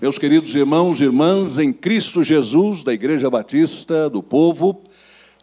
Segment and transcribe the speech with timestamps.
[0.00, 4.80] Meus queridos irmãos e irmãs, em Cristo Jesus, da Igreja Batista, do povo,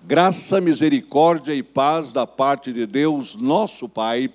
[0.01, 4.30] graça, misericórdia e paz da parte de Deus, nosso Pai,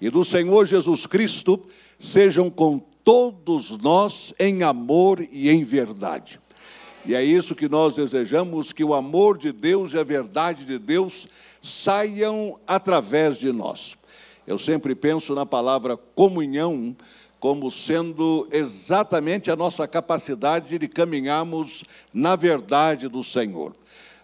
[0.00, 1.60] e do Senhor Jesus Cristo,
[1.98, 6.38] sejam com todos nós em amor e em verdade.
[7.04, 10.78] E é isso que nós desejamos: que o amor de Deus e a verdade de
[10.78, 11.26] Deus
[11.60, 13.96] saiam através de nós.
[14.46, 16.96] Eu sempre penso na palavra comunhão
[17.38, 23.72] como sendo exatamente a nossa capacidade de caminharmos na verdade do Senhor.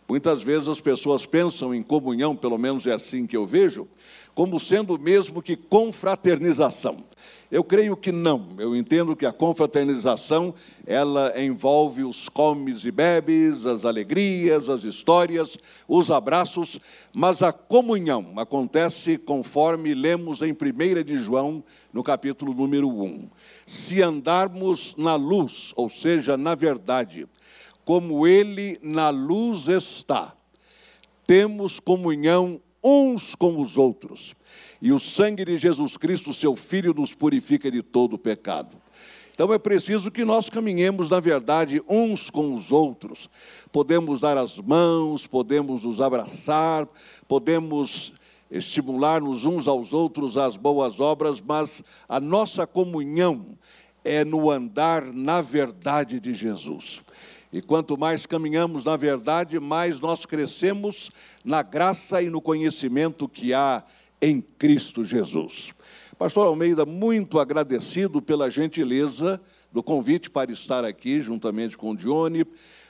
[0.09, 3.89] Muitas vezes as pessoas pensam em comunhão, pelo menos é assim que eu vejo,
[4.35, 7.05] como sendo mesmo que confraternização.
[7.51, 8.55] Eu creio que não.
[8.59, 10.55] Eu entendo que a confraternização,
[10.87, 16.81] ela envolve os comes e bebes, as alegrias, as histórias, os abraços,
[17.15, 21.63] mas a comunhão acontece conforme lemos em 1 de João,
[21.93, 23.29] no capítulo número 1.
[23.67, 27.29] Se andarmos na luz, ou seja, na verdade,
[27.85, 30.35] como ele na luz está,
[31.27, 34.35] temos comunhão uns com os outros.
[34.81, 38.77] E o sangue de Jesus Cristo, seu Filho, nos purifica de todo pecado.
[39.33, 43.31] Então é preciso que nós caminhemos, na verdade, uns com os outros.
[43.71, 46.87] Podemos dar as mãos, podemos nos abraçar,
[47.27, 48.13] podemos
[48.51, 53.57] estimular-nos uns aos outros às boas obras, mas a nossa comunhão
[54.05, 57.01] é no andar na verdade de Jesus.
[57.53, 61.11] E quanto mais caminhamos na verdade, mais nós crescemos
[61.45, 63.85] na graça e no conhecimento que há
[64.23, 65.75] em Cristo Jesus.
[66.17, 72.47] Pastor Almeida, muito agradecido pela gentileza do convite para estar aqui, juntamente com o Dione,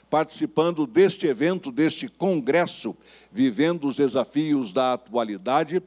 [0.09, 2.95] participando deste evento, deste congresso,
[3.31, 5.81] vivendo os desafios da atualidade,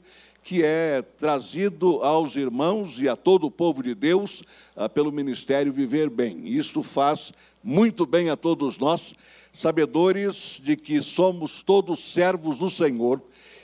[0.47, 4.45] que é trazido aos irmãos e a todo o povo de Deus
[4.77, 6.47] ah, pelo Ministério Viver Bem.
[6.47, 7.33] Isto faz
[7.65, 9.13] muito bem a todos nós,
[9.53, 13.21] sabedores de que somos todos servos do Senhor,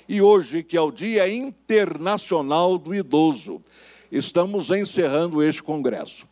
[0.09, 3.63] e hoje, que é o Dia Internacional do Idoso,
[4.11, 6.27] estamos encerrando este congresso.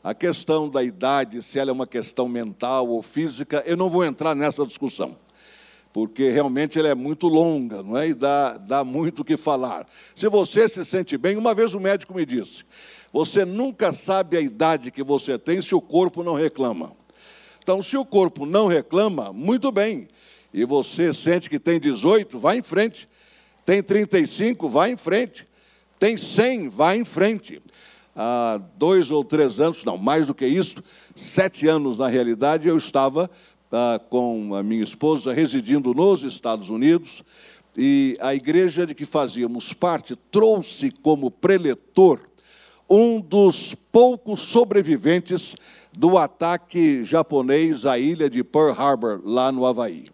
[0.00, 4.04] A questão da idade, se ela é uma questão mental ou física, eu não vou
[4.04, 5.16] entrar nessa discussão,
[5.92, 8.08] porque realmente ela é muito longa, não é?
[8.08, 9.86] E dá, dá muito o que falar.
[10.14, 12.64] Se você se sente bem, uma vez o médico me disse:
[13.12, 16.92] você nunca sabe a idade que você tem se o corpo não reclama.
[17.62, 20.08] Então, se o corpo não reclama, muito bem.
[20.52, 23.06] E você sente que tem 18, vá em frente.
[23.64, 25.46] Tem 35, vá em frente.
[25.98, 27.60] Tem 100, vá em frente.
[28.16, 30.82] Há dois ou três anos, não, mais do que isso,
[31.14, 33.30] sete anos na realidade, eu estava
[33.72, 37.22] ah, com a minha esposa residindo nos Estados Unidos
[37.76, 42.20] e a igreja de que fazíamos parte trouxe como preletor
[42.88, 45.54] um dos poucos sobreviventes
[45.96, 50.06] do ataque japonês à ilha de Pearl Harbor, lá no Havaí.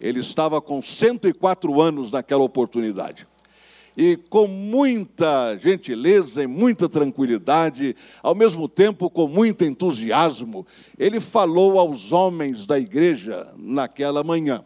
[0.00, 3.27] Ele estava com 104 anos naquela oportunidade.
[4.00, 10.64] E com muita gentileza e muita tranquilidade, ao mesmo tempo com muito entusiasmo,
[10.96, 14.64] ele falou aos homens da igreja naquela manhã.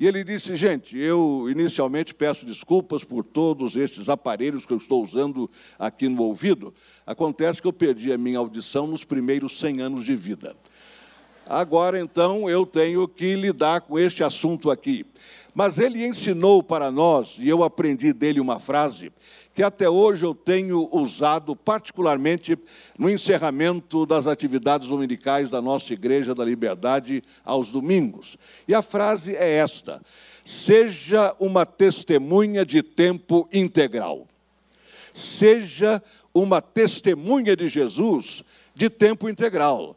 [0.00, 5.00] E ele disse: Gente, eu inicialmente peço desculpas por todos estes aparelhos que eu estou
[5.00, 6.74] usando aqui no ouvido.
[7.06, 10.56] Acontece que eu perdi a minha audição nos primeiros 100 anos de vida.
[11.50, 15.04] Agora, então, eu tenho que lidar com este assunto aqui.
[15.54, 19.12] Mas ele ensinou para nós, e eu aprendi dele uma frase,
[19.54, 22.56] que até hoje eu tenho usado particularmente
[22.98, 28.36] no encerramento das atividades dominicais da nossa Igreja da Liberdade aos domingos.
[28.68, 30.00] E a frase é esta:
[30.44, 34.26] seja uma testemunha de tempo integral.
[35.12, 36.00] Seja
[36.32, 38.44] uma testemunha de Jesus
[38.74, 39.96] de tempo integral.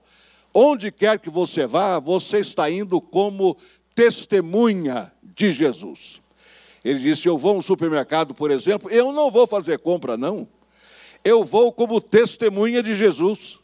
[0.54, 3.58] Onde quer que você vá, você está indo como
[3.96, 6.22] testemunha de Jesus.
[6.84, 10.48] Ele disse: Eu vou a um supermercado, por exemplo, eu não vou fazer compra, não.
[11.24, 13.58] Eu vou como testemunha de Jesus.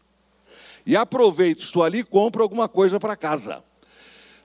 [0.86, 3.64] E aproveito, estou ali compro alguma coisa para casa.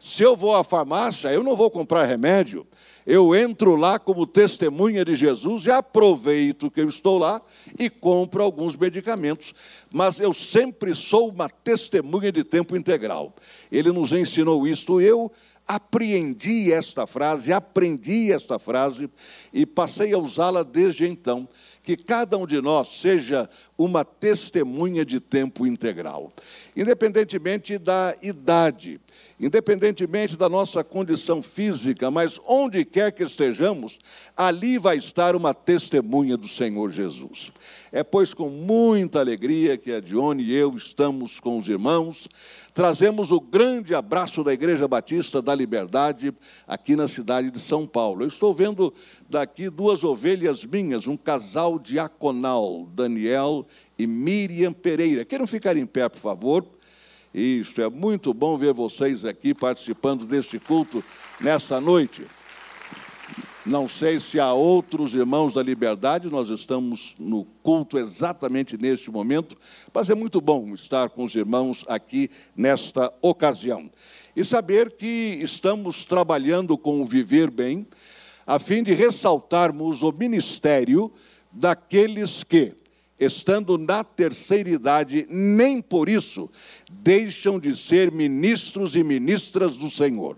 [0.01, 2.67] Se eu vou à farmácia, eu não vou comprar remédio.
[3.07, 7.41] Eu entro lá como testemunha de Jesus e aproveito que eu estou lá
[7.79, 9.55] e compro alguns medicamentos.
[9.93, 13.35] Mas eu sempre sou uma testemunha de tempo integral.
[13.71, 15.01] Ele nos ensinou isto.
[15.01, 15.31] Eu
[15.67, 19.09] apreendi esta frase, aprendi esta frase
[19.53, 21.49] e passei a usá-la desde então.
[21.83, 26.33] Que cada um de nós seja uma testemunha de tempo integral,
[26.77, 29.01] independentemente da idade,
[29.39, 33.99] independentemente da nossa condição física, mas onde quer que estejamos,
[34.37, 37.53] ali vai estar uma testemunha do Senhor Jesus.
[37.91, 42.29] É, pois, com muita alegria que a Dione e eu estamos com os irmãos,
[42.73, 46.35] trazemos o grande abraço da Igreja Batista da Liberdade
[46.67, 48.23] aqui na cidade de São Paulo.
[48.23, 48.93] Eu estou vendo
[49.29, 53.65] daqui duas ovelhas minhas, um casal diaconal, Daniel
[53.99, 55.25] e Miriam Pereira.
[55.25, 56.67] Queiram ficar em pé, por favor?
[57.33, 61.03] Isso, é muito bom ver vocês aqui participando deste culto
[61.41, 62.25] nesta noite.
[63.67, 69.57] Não sei se há outros irmãos da liberdade, nós estamos no culto exatamente neste momento,
[69.93, 73.91] mas é muito bom estar com os irmãos aqui nesta ocasião.
[74.37, 77.87] E saber que estamos trabalhando com o Viver Bem,
[78.47, 81.11] a fim de ressaltarmos o ministério
[81.51, 82.75] daqueles que,
[83.19, 86.51] estando na terceira idade, nem por isso
[86.93, 90.37] deixam de ser ministros e ministras do Senhor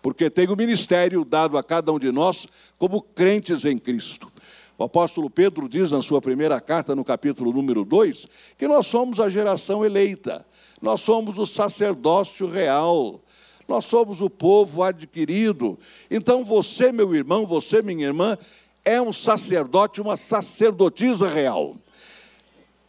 [0.00, 2.46] porque tem o ministério dado a cada um de nós
[2.78, 4.30] como crentes em Cristo.
[4.76, 8.26] O apóstolo Pedro diz na sua primeira carta, no capítulo número 2,
[8.56, 10.46] que nós somos a geração eleita,
[10.80, 13.20] nós somos o sacerdócio real,
[13.66, 15.76] nós somos o povo adquirido.
[16.08, 18.38] Então você, meu irmão, você, minha irmã,
[18.84, 21.74] é um sacerdote, uma sacerdotisa real,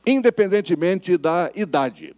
[0.05, 2.15] independentemente da idade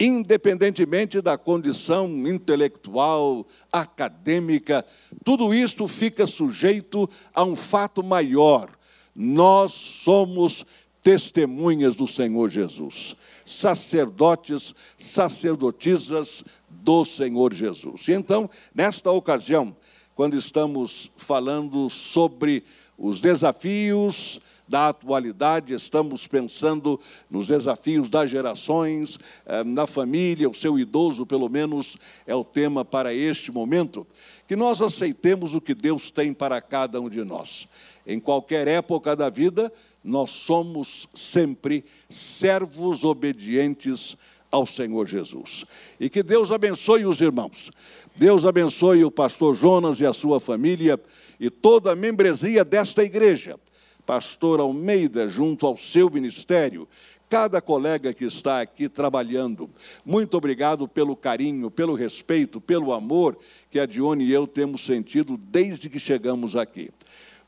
[0.00, 4.84] independentemente da condição intelectual, acadêmica,
[5.24, 8.70] tudo isto fica sujeito a um fato maior.
[9.14, 10.64] Nós somos
[11.02, 18.06] testemunhas do Senhor Jesus, sacerdotes, sacerdotisas do Senhor Jesus.
[18.06, 19.74] E então, nesta ocasião,
[20.14, 22.62] quando estamos falando sobre
[22.96, 27.00] os desafios da atualidade, estamos pensando
[27.30, 29.16] nos desafios das gerações,
[29.46, 34.06] eh, na família, o seu idoso, pelo menos, é o tema para este momento.
[34.46, 37.66] Que nós aceitemos o que Deus tem para cada um de nós.
[38.06, 39.72] Em qualquer época da vida,
[40.04, 44.16] nós somos sempre servos obedientes
[44.50, 45.64] ao Senhor Jesus.
[45.98, 47.70] E que Deus abençoe os irmãos.
[48.16, 50.98] Deus abençoe o pastor Jonas e a sua família
[51.38, 53.58] e toda a membresia desta igreja
[54.08, 56.88] pastor Almeida, junto ao seu ministério,
[57.28, 59.68] cada colega que está aqui trabalhando.
[60.02, 63.36] Muito obrigado pelo carinho, pelo respeito, pelo amor
[63.70, 66.88] que a Dione e eu temos sentido desde que chegamos aqui.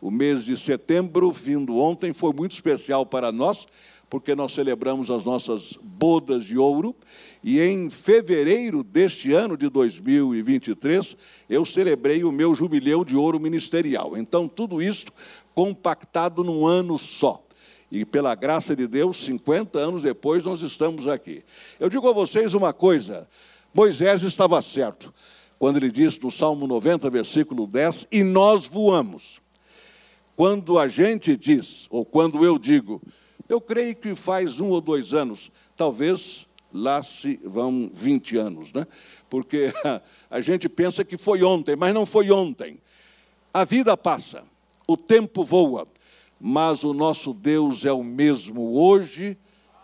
[0.02, 3.66] O mês de setembro, vindo ontem, foi muito especial para nós,
[4.10, 6.94] porque nós celebramos as nossas bodas de ouro,
[7.42, 11.16] e em fevereiro deste ano de 2023,
[11.48, 14.16] eu celebrei o meu jubileu de ouro ministerial.
[14.16, 15.06] Então, tudo isso
[15.54, 17.44] compactado num ano só.
[17.90, 21.42] E pela graça de Deus, 50 anos depois, nós estamos aqui.
[21.78, 23.28] Eu digo a vocês uma coisa:
[23.74, 25.12] Moisés estava certo
[25.58, 29.40] quando ele disse no Salmo 90, versículo 10: E nós voamos.
[30.36, 33.02] Quando a gente diz, ou quando eu digo,
[33.46, 38.86] eu creio que faz um ou dois anos, talvez lá se vão 20 anos, né?
[39.28, 39.70] Porque
[40.30, 42.80] a gente pensa que foi ontem, mas não foi ontem.
[43.52, 44.44] A vida passa
[44.92, 45.86] o tempo voa,
[46.40, 49.36] mas o nosso Deus é o mesmo hoje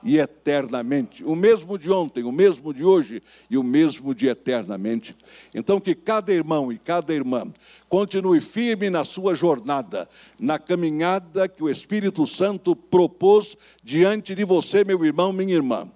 [0.03, 1.25] e eternamente.
[1.25, 5.17] O mesmo de ontem, o mesmo de hoje e o mesmo de eternamente.
[5.55, 7.53] Então, que cada irmão e cada irmã
[7.89, 10.09] continue firme na sua jornada,
[10.41, 15.91] na caminhada que o Espírito Santo propôs diante de você, meu irmão, minha irmã.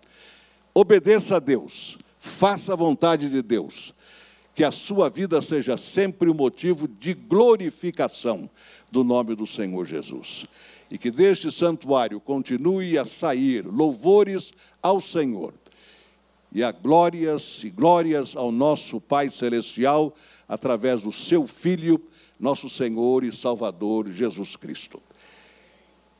[0.74, 3.94] Obedeça a Deus, faça a vontade de Deus.
[4.60, 8.50] Que a sua vida seja sempre o um motivo de glorificação
[8.92, 10.44] do nome do Senhor Jesus.
[10.90, 14.52] E que deste santuário continue a sair louvores
[14.82, 15.54] ao Senhor
[16.52, 20.12] e a glórias e glórias ao nosso Pai Celestial
[20.46, 21.98] através do seu Filho,
[22.38, 25.00] nosso Senhor e Salvador Jesus Cristo.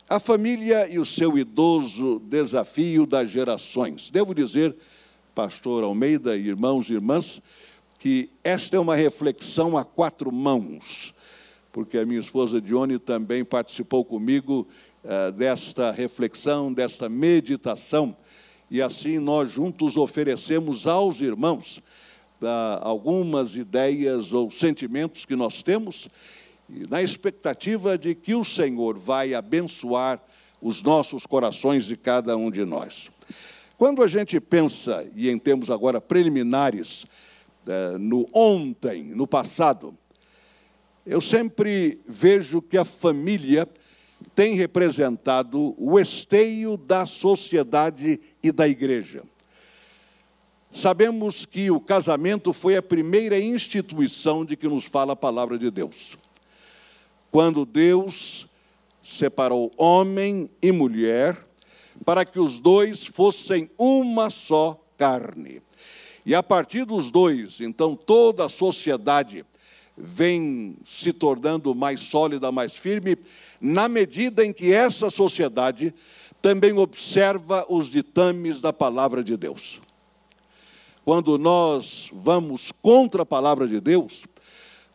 [0.09, 4.09] A família e o seu idoso desafio das gerações.
[4.09, 4.75] Devo dizer,
[5.35, 7.39] pastor Almeida, irmãos e irmãs,
[8.00, 11.14] que esta é uma reflexão a quatro mãos
[11.73, 14.66] porque a minha esposa Dione também participou comigo
[15.04, 18.16] uh, desta reflexão, desta meditação,
[18.71, 21.78] e assim nós juntos oferecemos aos irmãos
[22.42, 26.09] uh, algumas ideias ou sentimentos que nós temos,
[26.88, 30.23] na expectativa de que o Senhor vai abençoar
[30.62, 33.11] os nossos corações de cada um de nós.
[33.76, 37.07] Quando a gente pensa, e em termos agora preliminares,
[37.99, 39.97] no ontem, no passado,
[41.07, 43.69] eu sempre vejo que a família
[44.35, 49.23] tem representado o esteio da sociedade e da igreja.
[50.73, 55.71] Sabemos que o casamento foi a primeira instituição de que nos fala a palavra de
[55.71, 56.17] Deus.
[57.31, 58.47] Quando Deus
[59.03, 61.37] separou homem e mulher,
[62.05, 65.61] para que os dois fossem uma só carne.
[66.25, 69.45] E a partir dos dois, então toda a sociedade
[69.97, 73.17] vem se tornando mais sólida, mais firme,
[73.61, 75.95] na medida em que essa sociedade
[76.41, 79.81] também observa os ditames da palavra de Deus.
[81.05, 84.25] Quando nós vamos contra a palavra de Deus,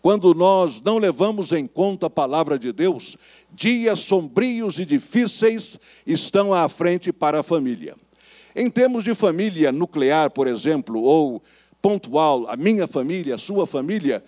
[0.02, 3.18] quando nós não levamos em conta a palavra de Deus,
[3.52, 7.96] dias sombrios e difíceis estão à frente para a família.
[8.56, 11.44] Em termos de família nuclear, por exemplo, ou
[11.82, 14.24] pontual, a minha família, a sua família,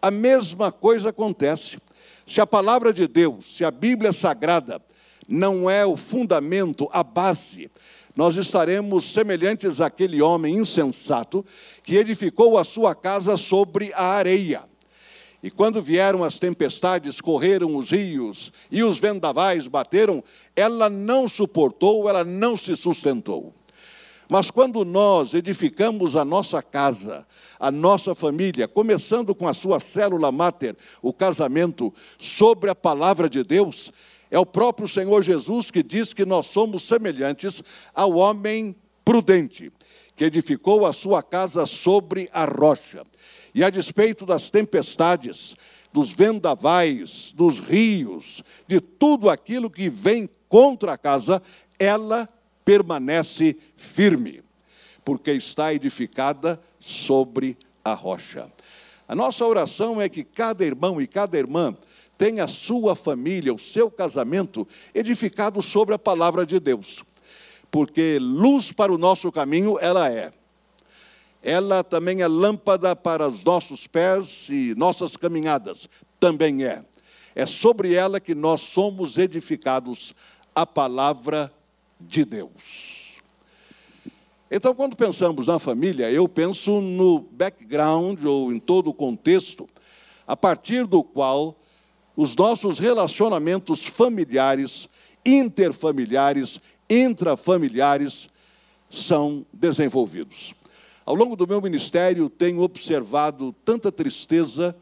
[0.00, 1.78] a mesma coisa acontece.
[2.26, 4.82] Se a palavra de Deus, se a Bíblia Sagrada
[5.28, 7.70] não é o fundamento, a base,
[8.16, 11.44] nós estaremos semelhantes àquele homem insensato
[11.84, 14.71] que edificou a sua casa sobre a areia.
[15.42, 20.22] E quando vieram as tempestades, correram os rios e os vendavais bateram,
[20.54, 23.52] ela não suportou, ela não se sustentou.
[24.28, 27.26] Mas quando nós edificamos a nossa casa,
[27.58, 33.42] a nossa família, começando com a sua célula máter, o casamento, sobre a palavra de
[33.42, 33.92] Deus,
[34.30, 37.62] é o próprio Senhor Jesus que diz que nós somos semelhantes
[37.94, 39.70] ao homem prudente,
[40.22, 43.04] que edificou a sua casa sobre a rocha.
[43.52, 45.56] E a despeito das tempestades,
[45.92, 51.42] dos vendavais, dos rios, de tudo aquilo que vem contra a casa,
[51.76, 52.28] ela
[52.64, 54.44] permanece firme,
[55.04, 58.48] porque está edificada sobre a rocha.
[59.08, 61.76] A nossa oração é que cada irmão e cada irmã
[62.16, 67.02] tenha a sua família, o seu casamento edificado sobre a palavra de Deus.
[67.72, 70.30] Porque luz para o nosso caminho ela é.
[71.42, 75.88] Ela também é lâmpada para os nossos pés e nossas caminhadas,
[76.20, 76.84] também é.
[77.34, 80.14] É sobre ela que nós somos edificados
[80.54, 81.52] a palavra
[81.98, 83.02] de Deus.
[84.50, 89.66] Então, quando pensamos na família, eu penso no background ou em todo o contexto
[90.26, 91.56] a partir do qual
[92.14, 94.86] os nossos relacionamentos familiares,
[95.24, 96.60] interfamiliares,
[96.92, 98.28] intrafamiliares
[98.90, 100.54] são desenvolvidos.
[101.04, 104.76] Ao longo do meu ministério, tenho observado tanta tristeza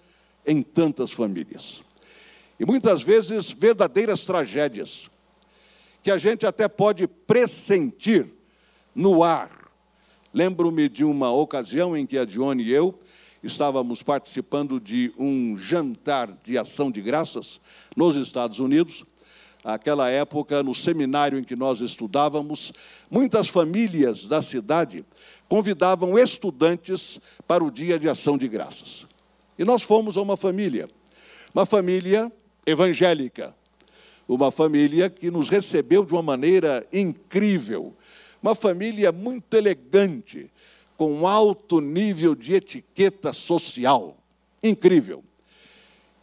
[0.45, 1.81] em tantas famílias.
[2.59, 5.09] E muitas vezes verdadeiras tragédias
[6.03, 8.27] que a gente até pode pressentir
[8.95, 9.71] no ar.
[10.33, 12.99] Lembro-me de uma ocasião em que a Dione e eu
[13.43, 17.61] estávamos participando de um jantar de ação de graças
[17.97, 19.05] nos Estados Unidos.
[19.63, 22.73] Aquela época, no seminário em que nós estudávamos,
[23.11, 25.05] muitas famílias da cidade
[25.49, 29.07] convidavam estudantes para o dia de ação de graças.
[29.59, 30.89] E nós fomos a uma família,
[31.55, 32.33] uma família
[32.65, 33.55] evangélica,
[34.27, 37.95] uma família que nos recebeu de uma maneira incrível,
[38.43, 40.51] uma família muito elegante,
[40.97, 44.17] com alto nível de etiqueta social.
[44.63, 45.25] Incrível.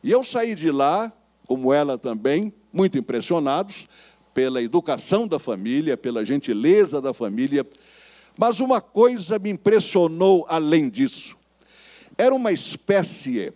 [0.03, 1.11] E eu saí de lá,
[1.47, 3.87] como ela também, muito impressionados
[4.33, 7.65] pela educação da família, pela gentileza da família.
[8.37, 11.35] Mas uma coisa me impressionou além disso.
[12.15, 13.51] Era uma espécie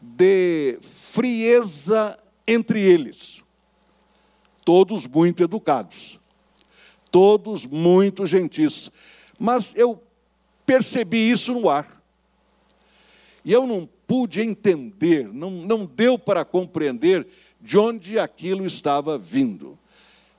[0.00, 3.38] de frieza entre eles
[4.68, 6.20] todos muito educados,
[7.10, 8.90] todos muito gentis.
[9.38, 10.02] Mas eu
[10.66, 12.02] percebi isso no ar.
[13.42, 17.26] E eu não pude entender, não, não deu para compreender
[17.60, 19.78] de onde aquilo estava vindo.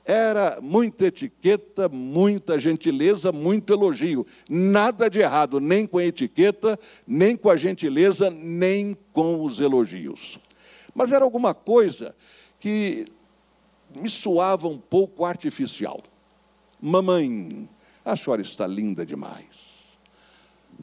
[0.04, 4.26] Era muita etiqueta, muita gentileza, muito elogio.
[4.48, 10.38] Nada de errado, nem com a etiqueta, nem com a gentileza, nem com os elogios.
[10.94, 12.14] Mas era alguma coisa
[12.58, 13.04] que
[13.94, 16.02] me soava um pouco artificial.
[16.80, 17.68] Mamãe,
[18.04, 19.70] a senhora está linda demais.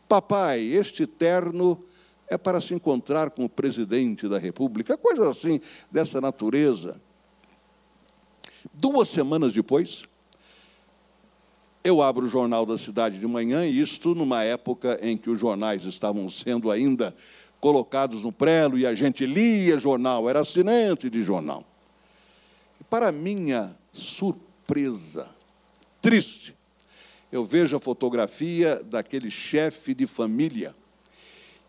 [0.08, 1.84] Papai, este terno
[2.30, 7.00] é para se encontrar com o presidente da República, coisa assim dessa natureza.
[8.74, 10.04] Duas semanas depois,
[11.84, 15.40] eu abro o jornal da cidade de manhã, e isto numa época em que os
[15.40, 17.16] jornais estavam sendo ainda
[17.62, 21.64] colocados no prelo e a gente lia jornal, era assinante de jornal.
[22.90, 25.28] Para minha surpresa,
[26.02, 26.56] triste,
[27.32, 30.76] eu vejo a fotografia daquele chefe de família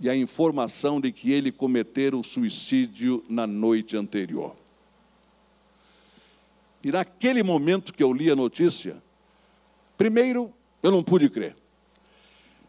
[0.00, 4.54] e a informação de que ele cometera o suicídio na noite anterior.
[6.82, 9.02] E naquele momento que eu li a notícia,
[9.96, 10.52] primeiro,
[10.82, 11.56] eu não pude crer.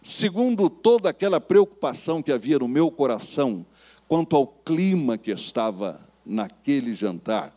[0.01, 3.65] Segundo, toda aquela preocupação que havia no meu coração
[4.07, 7.55] quanto ao clima que estava naquele jantar,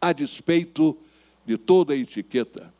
[0.00, 0.96] a despeito
[1.44, 2.72] de toda a etiqueta,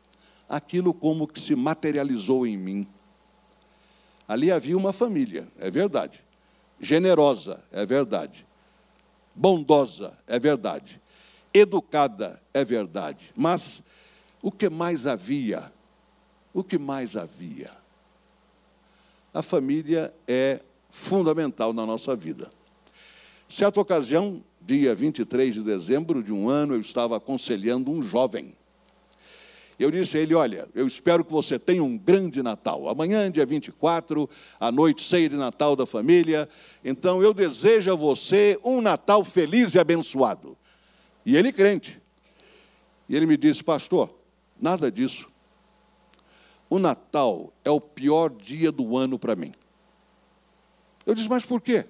[0.47, 2.87] aquilo como que se materializou em mim.
[4.27, 6.26] Ali havia uma família, é verdade.
[6.79, 8.45] Generosa, é verdade.
[9.33, 11.01] Bondosa, é verdade.
[11.53, 13.31] Educada, é verdade.
[13.35, 13.81] Mas
[14.41, 15.71] o que mais havia?
[16.53, 17.71] O que mais havia?
[19.33, 22.49] A família é fundamental na nossa vida.
[23.49, 28.55] Certa ocasião, dia 23 de dezembro de um ano, eu estava aconselhando um jovem.
[29.79, 32.89] Eu disse a ele: Olha, eu espero que você tenha um grande Natal.
[32.89, 34.27] Amanhã, dia 24,
[34.59, 36.49] à noite, ceia de Natal da família.
[36.83, 40.57] Então, eu desejo a você um Natal feliz e abençoado.
[41.25, 42.01] E ele crente.
[43.07, 44.13] E ele me disse: Pastor,
[44.59, 45.27] nada disso.
[46.69, 49.53] O Natal é o pior dia do ano para mim.
[51.05, 51.85] Eu disse: Mas por quê?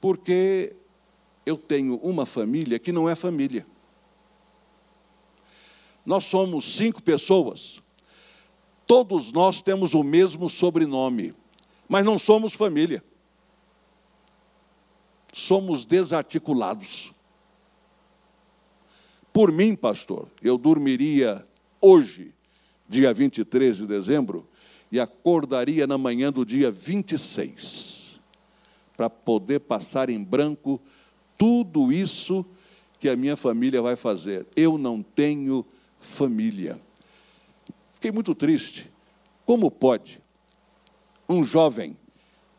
[0.00, 0.74] Porque
[1.44, 3.66] eu tenho uma família que não é família.
[6.04, 7.80] Nós somos cinco pessoas.
[8.86, 11.32] Todos nós temos o mesmo sobrenome,
[11.88, 13.04] mas não somos família.
[15.32, 17.12] Somos desarticulados.
[19.32, 21.46] Por mim, pastor, eu dormiria
[21.80, 22.34] hoje,
[22.88, 24.48] dia 23 de dezembro,
[24.90, 28.18] e acordaria na manhã do dia 26,
[28.96, 30.80] para poder passar em branco
[31.38, 32.44] tudo isso
[32.98, 34.46] que a minha família vai fazer.
[34.56, 35.64] Eu não tenho
[36.00, 36.80] família.
[37.92, 38.90] Fiquei muito triste.
[39.44, 40.20] Como pode
[41.28, 41.96] um jovem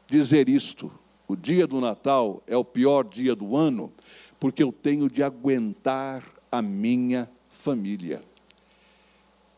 [0.07, 0.91] dizer isto?
[1.27, 3.91] O dia do Natal é o pior dia do ano,
[4.39, 8.21] porque eu tenho de aguentar a minha família.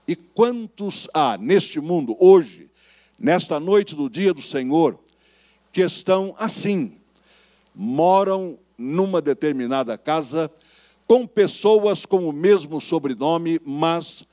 [0.07, 2.69] E quantos há neste mundo, hoje,
[3.17, 4.99] nesta noite do dia do Senhor,
[5.71, 6.97] que estão assim,
[7.73, 10.51] moram numa determinada casa,
[11.13, 14.24] com pessoas com o mesmo sobrenome, mas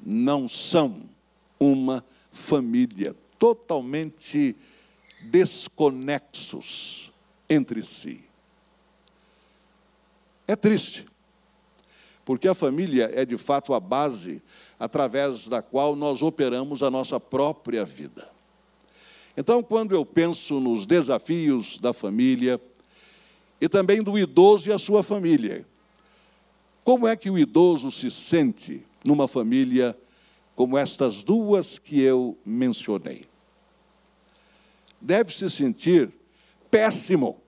[0.00, 1.02] não são
[1.58, 4.54] uma família, totalmente
[5.22, 7.10] desconexos
[7.50, 8.22] entre si.
[10.46, 11.04] É triste,
[12.24, 14.40] porque a família é de fato a base
[14.78, 18.30] através da qual nós operamos a nossa própria vida.
[19.36, 22.60] Então, quando eu penso nos desafios da família
[23.60, 25.66] e também do idoso e a sua família,
[26.84, 29.98] como é que o idoso se sente numa família
[30.54, 33.26] como estas duas que eu mencionei?
[35.00, 36.12] Deve se sentir
[36.70, 37.40] péssimo,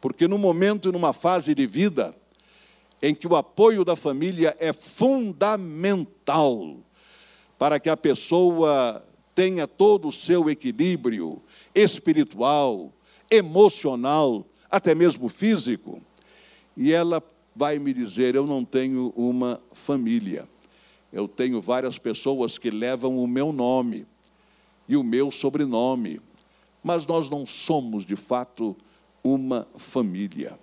[0.00, 2.14] porque no momento e numa fase de vida
[3.02, 6.78] em que o apoio da família é fundamental
[7.58, 9.02] para que a pessoa
[9.34, 11.42] tenha todo o seu equilíbrio
[11.74, 12.92] espiritual,
[13.30, 16.02] emocional, até mesmo físico,
[16.76, 17.22] e ela
[17.56, 20.46] vai me dizer: eu não tenho uma família.
[21.10, 24.06] Eu tenho várias pessoas que levam o meu nome
[24.86, 26.20] e o meu sobrenome,
[26.84, 28.76] mas nós não somos de fato
[29.24, 30.58] uma família.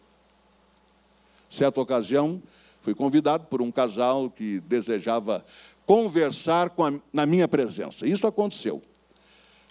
[1.49, 2.41] Certa ocasião,
[2.81, 5.43] fui convidado por um casal que desejava
[5.85, 8.07] conversar a, na minha presença.
[8.07, 8.81] Isso aconteceu.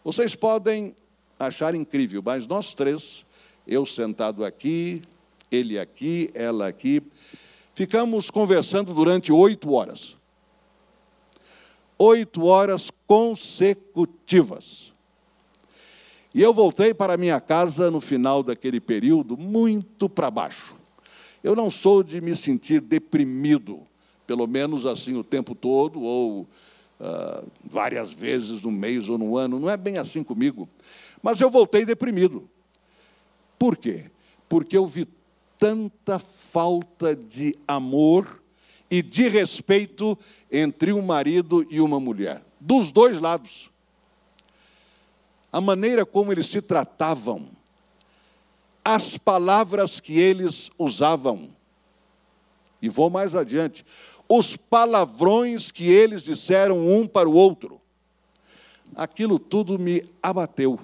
[0.05, 0.97] Vocês podem
[1.39, 3.25] achar incrível, mas nós três,
[3.67, 5.01] eu sentado aqui,
[5.53, 7.03] ele aqui, ela aqui.
[7.75, 10.17] Ficamos conversando durante oito horas.
[11.99, 14.93] Oito horas consecutivas.
[16.35, 20.75] E eu voltei para minha casa no final daquele período muito para baixo.
[21.45, 23.81] Eu não sou de me sentir deprimido,
[24.27, 29.59] pelo menos assim o tempo todo, ou uh, várias vezes no mês ou no ano.
[29.59, 30.69] Não é bem assim comigo.
[31.23, 32.49] Mas eu voltei deprimido.
[33.59, 34.11] Por quê?
[34.49, 35.07] Porque eu vi
[35.63, 38.43] tanta falta de amor
[38.91, 40.19] e de respeito
[40.51, 43.71] entre um marido e uma mulher, dos dois lados.
[45.53, 47.49] A maneira como eles se tratavam,
[48.85, 51.49] as palavras que eles usavam.
[52.81, 53.87] E vou mais adiante,
[54.29, 57.81] os palavrões que eles disseram um para o outro.
[58.97, 60.77] Aquilo tudo me abateu.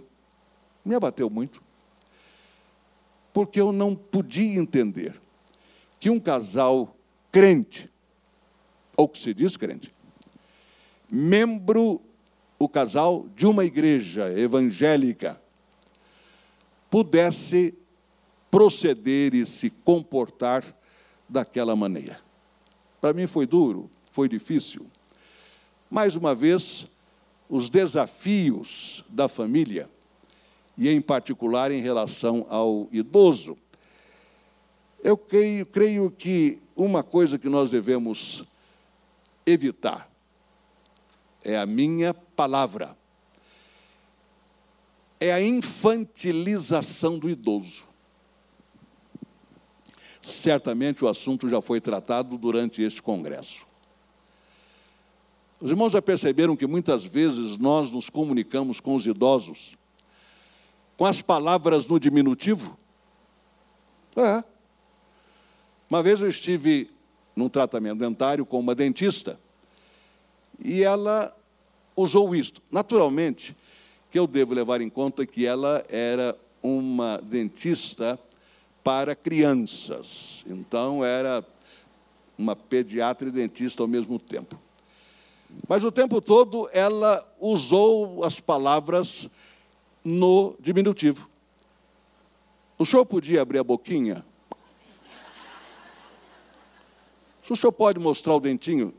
[0.84, 1.67] Me abateu muito
[3.38, 5.14] porque eu não podia entender
[6.00, 6.96] que um casal
[7.30, 7.88] crente,
[8.96, 9.94] ou que se diz crente,
[11.08, 12.02] membro,
[12.58, 15.40] o casal de uma igreja evangélica,
[16.90, 17.74] pudesse
[18.50, 20.64] proceder e se comportar
[21.28, 22.20] daquela maneira.
[23.00, 24.84] Para mim foi duro, foi difícil.
[25.88, 26.88] Mais uma vez,
[27.48, 29.88] os desafios da família
[30.78, 33.58] e, em particular, em relação ao idoso.
[35.02, 38.44] Eu creio, creio que uma coisa que nós devemos
[39.44, 40.08] evitar
[41.42, 42.96] é a minha palavra.
[45.18, 47.82] É a infantilização do idoso.
[50.22, 53.66] Certamente o assunto já foi tratado durante este congresso.
[55.60, 59.77] Os irmãos já perceberam que muitas vezes nós nos comunicamos com os idosos
[60.98, 62.76] com as palavras no diminutivo?
[64.16, 64.42] É.
[65.88, 66.90] Uma vez eu estive
[67.36, 69.38] num tratamento dentário com uma dentista
[70.58, 71.34] e ela
[71.94, 72.60] usou isto.
[72.68, 73.56] Naturalmente,
[74.10, 78.18] que eu devo levar em conta que ela era uma dentista
[78.82, 80.42] para crianças.
[80.46, 81.44] Então, era
[82.36, 84.58] uma pediatra e dentista ao mesmo tempo.
[85.68, 89.28] Mas o tempo todo ela usou as palavras
[90.08, 91.28] no diminutivo.
[92.78, 94.24] O senhor podia abrir a boquinha?
[97.48, 98.92] O senhor pode mostrar o dentinho?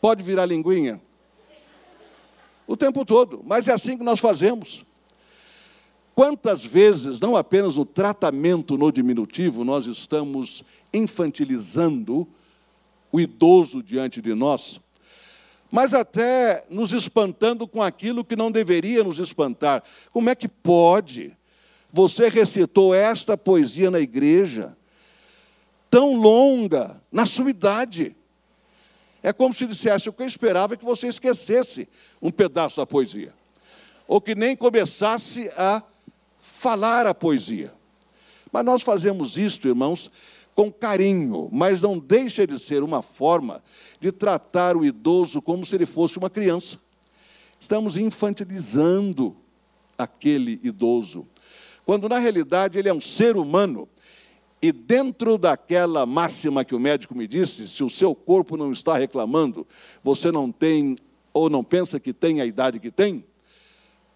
[0.00, 1.00] Pode virar linguinha?
[2.66, 4.84] O tempo todo, mas é assim que nós fazemos.
[6.14, 12.26] Quantas vezes, não apenas no tratamento no diminutivo, nós estamos infantilizando
[13.10, 14.80] o idoso diante de nós,
[15.72, 19.82] mas até nos espantando com aquilo que não deveria nos espantar.
[20.12, 21.34] Como é que pode?
[21.90, 24.76] Você recitou esta poesia na igreja,
[25.88, 28.14] tão longa, na sua idade.
[29.22, 31.88] É como se dissesse: o que eu esperava é que você esquecesse
[32.20, 33.32] um pedaço da poesia,
[34.06, 35.82] ou que nem começasse a
[36.38, 37.72] falar a poesia.
[38.52, 40.10] Mas nós fazemos isto, irmãos,
[40.54, 43.62] com carinho, mas não deixa de ser uma forma
[44.00, 46.78] de tratar o idoso como se ele fosse uma criança.
[47.58, 49.36] Estamos infantilizando
[49.96, 51.26] aquele idoso,
[51.84, 53.88] quando na realidade ele é um ser humano.
[54.60, 58.96] E dentro daquela máxima que o médico me disse, se o seu corpo não está
[58.96, 59.66] reclamando,
[60.04, 60.96] você não tem
[61.32, 63.24] ou não pensa que tem a idade que tem,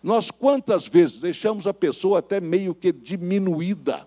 [0.03, 4.07] nós quantas vezes deixamos a pessoa até meio que diminuída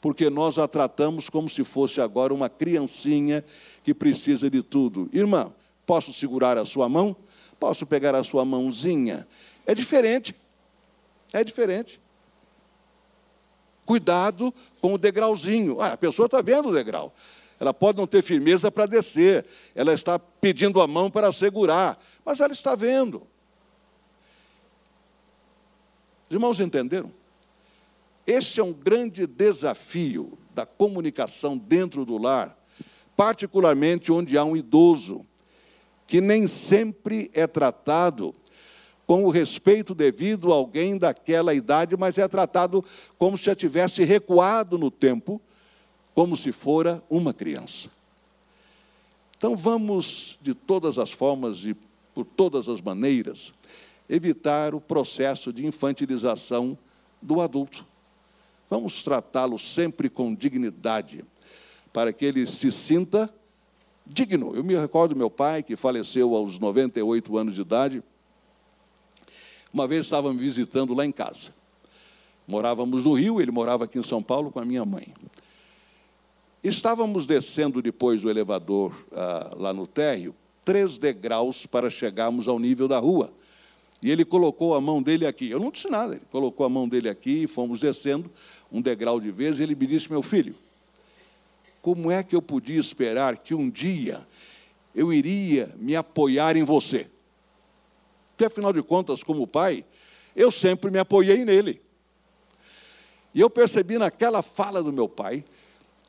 [0.00, 3.44] porque nós a tratamos como se fosse agora uma criancinha
[3.82, 5.08] que precisa de tudo.
[5.12, 5.52] Irmã,
[5.84, 7.16] posso segurar a sua mão?
[7.58, 9.26] Posso pegar a sua mãozinha?
[9.66, 10.34] É diferente.
[11.32, 12.00] É diferente.
[13.84, 15.80] Cuidado com o degrauzinho.
[15.80, 17.12] Ah, a pessoa está vendo o degrau.
[17.58, 19.44] Ela pode não ter firmeza para descer.
[19.74, 21.98] Ela está pedindo a mão para segurar.
[22.24, 23.26] Mas ela está vendo.
[26.28, 27.10] Os irmãos entenderam?
[28.28, 32.62] Esse é um grande desafio da comunicação dentro do lar,
[33.16, 35.24] particularmente onde há um idoso,
[36.06, 38.34] que nem sempre é tratado
[39.06, 42.84] com o respeito devido a alguém daquela idade, mas é tratado
[43.16, 45.40] como se já tivesse recuado no tempo,
[46.14, 47.88] como se fora uma criança.
[49.38, 51.74] Então vamos, de todas as formas e
[52.12, 53.54] por todas as maneiras,
[54.06, 56.76] evitar o processo de infantilização
[57.22, 57.87] do adulto.
[58.68, 61.24] Vamos tratá-lo sempre com dignidade,
[61.92, 63.32] para que ele se sinta
[64.06, 64.54] digno.
[64.54, 68.02] Eu me recordo do meu pai, que faleceu aos 98 anos de idade.
[69.72, 71.52] Uma vez estava me visitando lá em casa.
[72.46, 75.12] Morávamos no Rio, ele morava aqui em São Paulo com a minha mãe.
[76.64, 82.88] Estávamos descendo depois do elevador ah, lá no térreo, três degraus para chegarmos ao nível
[82.88, 83.32] da rua.
[84.02, 85.50] E ele colocou a mão dele aqui.
[85.50, 88.30] Eu não disse nada, ele colocou a mão dele aqui e fomos descendo
[88.70, 89.60] um degrau de vez.
[89.60, 90.54] Ele me disse: Meu filho,
[91.80, 94.26] como é que eu podia esperar que um dia
[94.94, 97.06] eu iria me apoiar em você?
[98.30, 99.84] Porque, afinal de contas, como pai,
[100.34, 101.80] eu sempre me apoiei nele.
[103.34, 105.44] E eu percebi naquela fala do meu pai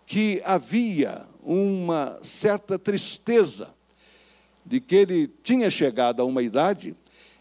[0.06, 3.74] que havia uma certa tristeza
[4.66, 6.96] de que ele tinha chegado a uma idade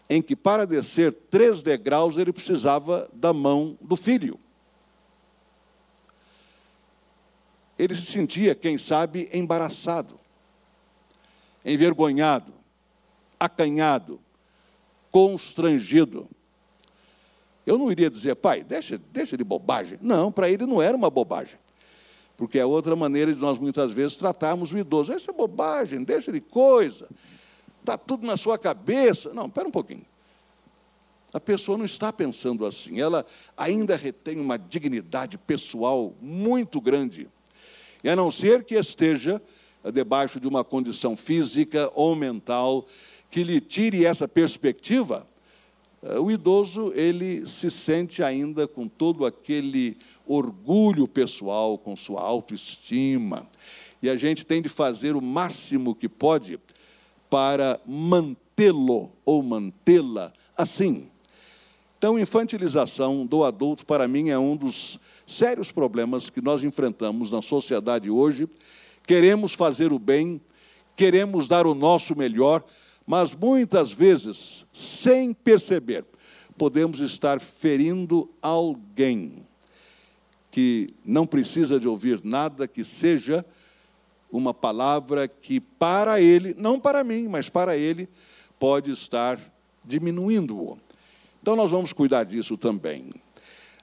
[0.09, 4.39] em que, para descer três degraus, ele precisava da mão do filho.
[7.79, 10.19] Ele se sentia, quem sabe, embaraçado,
[11.65, 12.53] envergonhado,
[13.39, 14.19] acanhado,
[15.09, 16.29] constrangido.
[17.65, 19.97] Eu não iria dizer, pai, deixa, deixa de bobagem.
[20.01, 21.57] Não, para ele não era uma bobagem.
[22.35, 25.13] Porque é outra maneira de nós muitas vezes tratarmos o idoso.
[25.13, 27.07] Isso é bobagem, deixa de coisa
[27.89, 29.33] está tudo na sua cabeça.
[29.33, 30.05] Não, espera um pouquinho.
[31.33, 37.29] A pessoa não está pensando assim, ela ainda retém uma dignidade pessoal muito grande.
[38.03, 39.41] E a não ser que esteja
[39.93, 42.85] debaixo de uma condição física ou mental
[43.29, 45.27] que lhe tire essa perspectiva,
[46.01, 53.47] eh, o idoso ele se sente ainda com todo aquele orgulho pessoal, com sua autoestima.
[54.01, 56.59] E a gente tem de fazer o máximo que pode
[57.29, 61.09] para mantê-lo ou mantê-la assim.
[61.99, 67.41] Então, infantilização do adulto, para mim, é um dos sérios problemas que nós enfrentamos na
[67.41, 68.47] sociedade hoje.
[69.05, 70.39] Queremos fazer o bem,
[70.95, 72.63] queremos dar o nosso melhor,
[73.05, 76.05] mas muitas vezes, sem perceber,
[76.57, 79.45] podemos estar ferindo alguém
[80.49, 83.45] que não precisa de ouvir nada que seja
[84.31, 88.07] uma palavra que para ele, não para mim, mas para ele,
[88.57, 89.37] pode estar
[89.85, 90.77] diminuindo-o.
[91.49, 93.11] Então nós vamos cuidar disso também.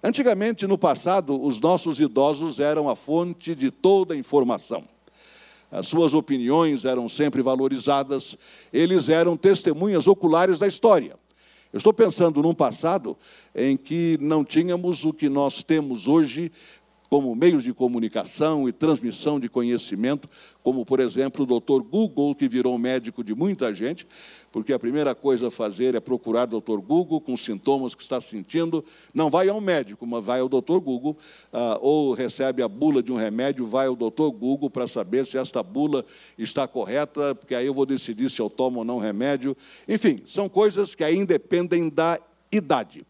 [0.00, 4.85] Antigamente, no passado, os nossos idosos eram a fonte de toda a informação.
[5.68, 8.37] As suas opiniões eram sempre valorizadas,
[8.72, 11.18] eles eram testemunhas oculares da história.
[11.72, 13.18] Eu estou pensando num passado
[13.52, 16.52] em que não tínhamos o que nós temos hoje
[17.09, 20.29] como meios de comunicação e transmissão de conhecimento,
[20.62, 24.07] como, por exemplo, o doutor Google, que virou médico de muita gente,
[24.56, 28.02] porque a primeira coisa a fazer é procurar o doutor Google com os sintomas que
[28.02, 28.82] está sentindo.
[29.12, 31.14] Não vai ao médico, mas vai ao doutor Google,
[31.52, 35.36] ah, ou recebe a bula de um remédio, vai ao doutor Google para saber se
[35.36, 36.06] esta bula
[36.38, 39.54] está correta, porque aí eu vou decidir se eu tomo ou não remédio.
[39.86, 42.18] Enfim, são coisas que aí independem da
[42.50, 43.02] idade.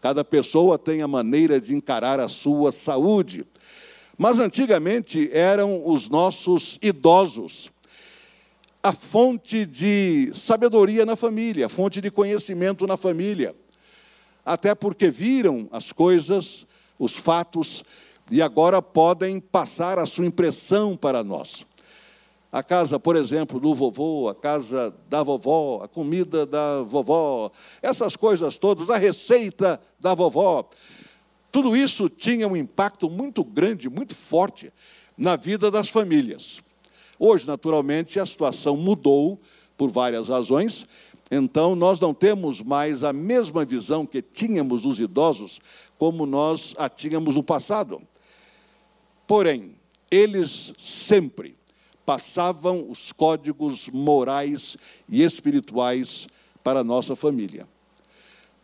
[0.00, 3.44] Cada pessoa tem a maneira de encarar a sua saúde.
[4.16, 7.71] Mas antigamente eram os nossos idosos
[8.82, 13.54] a fonte de sabedoria na família, a fonte de conhecimento na família.
[14.44, 16.66] Até porque viram as coisas,
[16.98, 17.84] os fatos,
[18.30, 21.64] e agora podem passar a sua impressão para nós
[22.52, 28.14] a casa, por exemplo, do vovô, a casa da vovó, a comida da vovó, essas
[28.14, 30.68] coisas todas, a receita da vovó.
[31.50, 34.70] Tudo isso tinha um impacto muito grande, muito forte
[35.16, 36.60] na vida das famílias.
[37.24, 39.38] Hoje, naturalmente, a situação mudou
[39.76, 40.84] por várias razões,
[41.30, 45.60] então nós não temos mais a mesma visão que tínhamos dos idosos
[45.96, 48.02] como nós a tínhamos no passado.
[49.24, 49.76] Porém,
[50.10, 51.56] eles sempre
[52.04, 54.76] passavam os códigos morais
[55.08, 56.26] e espirituais
[56.60, 57.68] para a nossa família.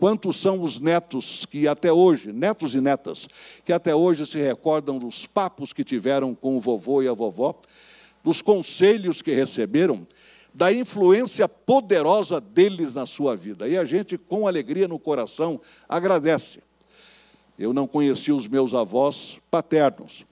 [0.01, 3.29] Quantos são os netos que até hoje, netos e netas,
[3.64, 7.55] que até hoje se recordam dos papos que tiveram com o vovô e a vovó,
[8.29, 10.07] dos conselhos que receberam,
[10.53, 13.67] da influência poderosa deles na sua vida.
[13.67, 16.59] E a gente, com alegria no coração, agradece.
[17.59, 20.27] Eu não conheci os meus avós paternos,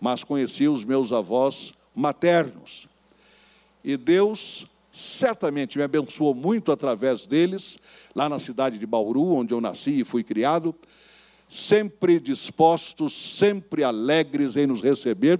[0.00, 2.88] mas conheci os meus avós maternos.
[3.84, 7.76] E Deus certamente me abençoou muito através deles,
[8.14, 10.74] lá na cidade de Bauru, onde eu nasci e fui criado,
[11.46, 15.38] sempre dispostos, sempre alegres em nos receber.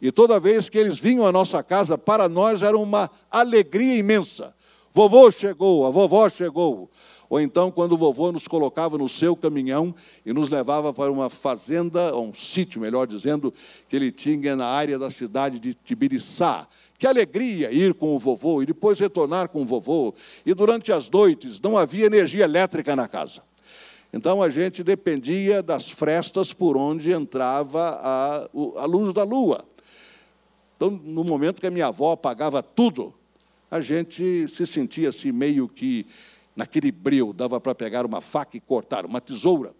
[0.00, 4.54] E toda vez que eles vinham à nossa casa, para nós era uma alegria imensa.
[4.92, 6.90] Vovô chegou, a vovó chegou.
[7.28, 9.94] Ou então, quando o vovô nos colocava no seu caminhão
[10.26, 13.54] e nos levava para uma fazenda, ou um sítio, melhor dizendo,
[13.88, 16.66] que ele tinha na área da cidade de Tibiriçá.
[16.98, 20.12] Que alegria ir com o vovô e depois retornar com o vovô.
[20.44, 23.42] E durante as noites não havia energia elétrica na casa.
[24.12, 29.64] Então a gente dependia das frestas por onde entrava a, a luz da lua.
[30.80, 33.12] Então, no momento que a minha avó apagava tudo,
[33.70, 36.06] a gente se sentia assim meio que
[36.56, 39.74] naquele breu, dava para pegar uma faca e cortar, uma tesoura.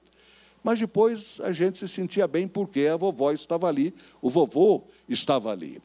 [0.63, 5.51] Mas depois a gente se sentia bem porque a vovó estava ali, o vovô estava
[5.51, 5.81] ali.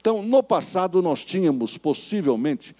[0.00, 2.72] Então, no passado, nós tínhamos possivelmente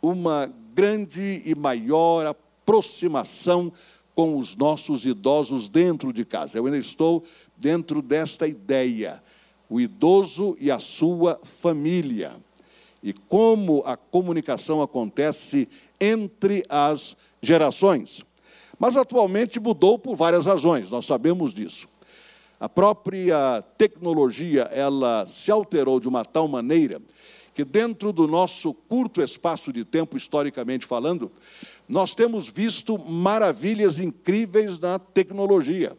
[0.00, 3.70] uma grande e maior aproximação
[4.14, 6.56] com os nossos idosos dentro de casa.
[6.56, 7.22] Eu ainda estou
[7.58, 9.22] dentro desta ideia.
[9.70, 12.32] O idoso e a sua família.
[13.02, 15.66] E como a comunicação acontece
[15.98, 18.22] entre as gerações.
[18.78, 21.86] Mas atualmente mudou por várias razões, nós sabemos disso.
[22.58, 27.00] A própria tecnologia, ela se alterou de uma tal maneira
[27.54, 31.30] que dentro do nosso curto espaço de tempo, historicamente falando,
[31.88, 35.96] nós temos visto maravilhas incríveis na tecnologia.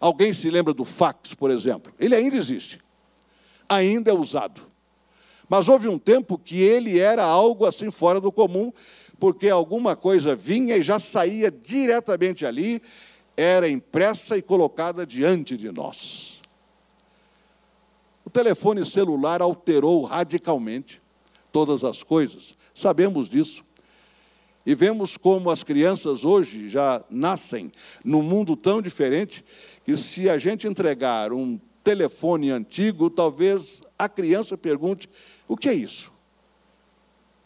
[0.00, 1.92] Alguém se lembra do fax, por exemplo?
[1.98, 2.78] Ele ainda existe,
[3.68, 4.62] ainda é usado.
[5.48, 8.72] Mas houve um tempo que ele era algo assim fora do comum,
[9.18, 12.80] porque alguma coisa vinha e já saía diretamente ali,
[13.36, 16.40] era impressa e colocada diante de nós.
[18.24, 21.00] O telefone celular alterou radicalmente
[21.50, 23.64] todas as coisas, sabemos disso.
[24.68, 27.72] E vemos como as crianças hoje já nascem
[28.04, 29.42] num mundo tão diferente
[29.82, 35.08] que se a gente entregar um telefone antigo, talvez a criança pergunte:
[35.48, 36.12] o que é isso?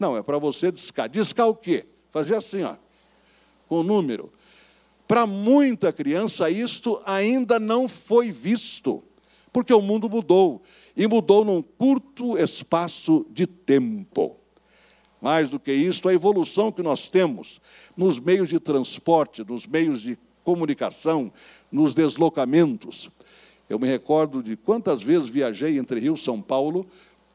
[0.01, 1.09] Não, é para você discar.
[1.09, 1.87] Discar o quê?
[2.11, 2.75] Fazer assim, ó,
[3.69, 4.33] com o número.
[5.07, 9.01] Para muita criança, isto ainda não foi visto,
[9.53, 10.61] porque o mundo mudou
[10.97, 14.42] e mudou num curto espaço de tempo.
[15.23, 17.61] Mais do que isso, a evolução que nós temos
[17.97, 21.33] nos meios de transporte, nos meios de comunicação,
[21.71, 23.09] nos deslocamentos.
[23.71, 26.85] Eu me recordo de quantas vezes viajei entre Rio e São Paulo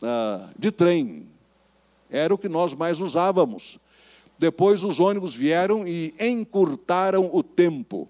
[0.04, 1.30] ah, de trem.
[2.12, 3.80] Era o que nós mais usávamos.
[4.38, 8.10] Depois os ônibus vieram e encurtaram o tempo.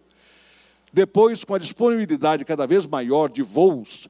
[0.91, 4.09] Depois, com a disponibilidade cada vez maior de voos,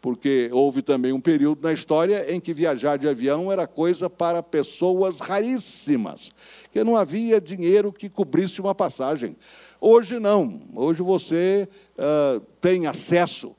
[0.00, 4.42] porque houve também um período na história em que viajar de avião era coisa para
[4.42, 6.30] pessoas raríssimas,
[6.72, 9.36] que não havia dinheiro que cobrisse uma passagem.
[9.80, 13.54] Hoje não, hoje você uh, tem acesso,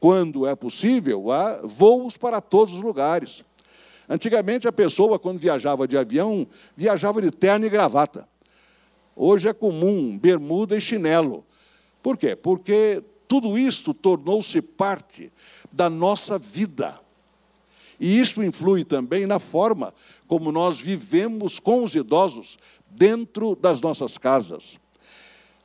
[0.00, 3.44] quando é possível, a voos para todos os lugares.
[4.08, 6.46] Antigamente, a pessoa, quando viajava de avião,
[6.76, 8.28] viajava de terno e gravata.
[9.14, 11.44] Hoje é comum bermuda e chinelo.
[12.02, 12.34] Por quê?
[12.34, 15.32] Porque tudo isto tornou-se parte
[15.70, 17.00] da nossa vida.
[17.98, 19.94] E isso influi também na forma
[20.26, 22.58] como nós vivemos com os idosos
[22.90, 24.80] dentro das nossas casas.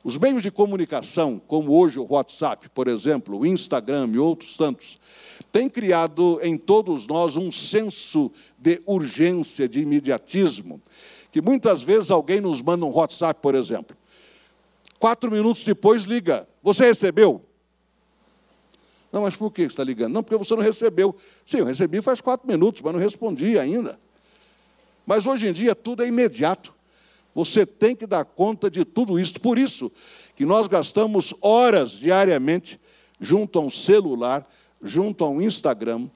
[0.04, 4.98] Os meios de comunicação, como hoje o WhatsApp, por exemplo, o Instagram e outros tantos,
[5.50, 10.80] têm criado em todos nós um senso de urgência, de imediatismo,
[11.32, 13.96] que muitas vezes alguém nos manda um WhatsApp, por exemplo.
[14.98, 16.46] Quatro minutos depois liga.
[16.62, 17.42] Você recebeu?
[19.12, 20.12] Não, mas por que você está ligando?
[20.12, 21.14] Não, porque você não recebeu.
[21.44, 23.98] Sim, eu recebi faz quatro minutos, mas não respondi ainda.
[25.06, 26.74] Mas hoje em dia tudo é imediato.
[27.34, 29.34] Você tem que dar conta de tudo isso.
[29.40, 29.90] Por isso
[30.36, 32.78] que nós gastamos horas diariamente
[33.18, 34.46] junto a um celular,
[34.82, 36.08] junto a um Instagram.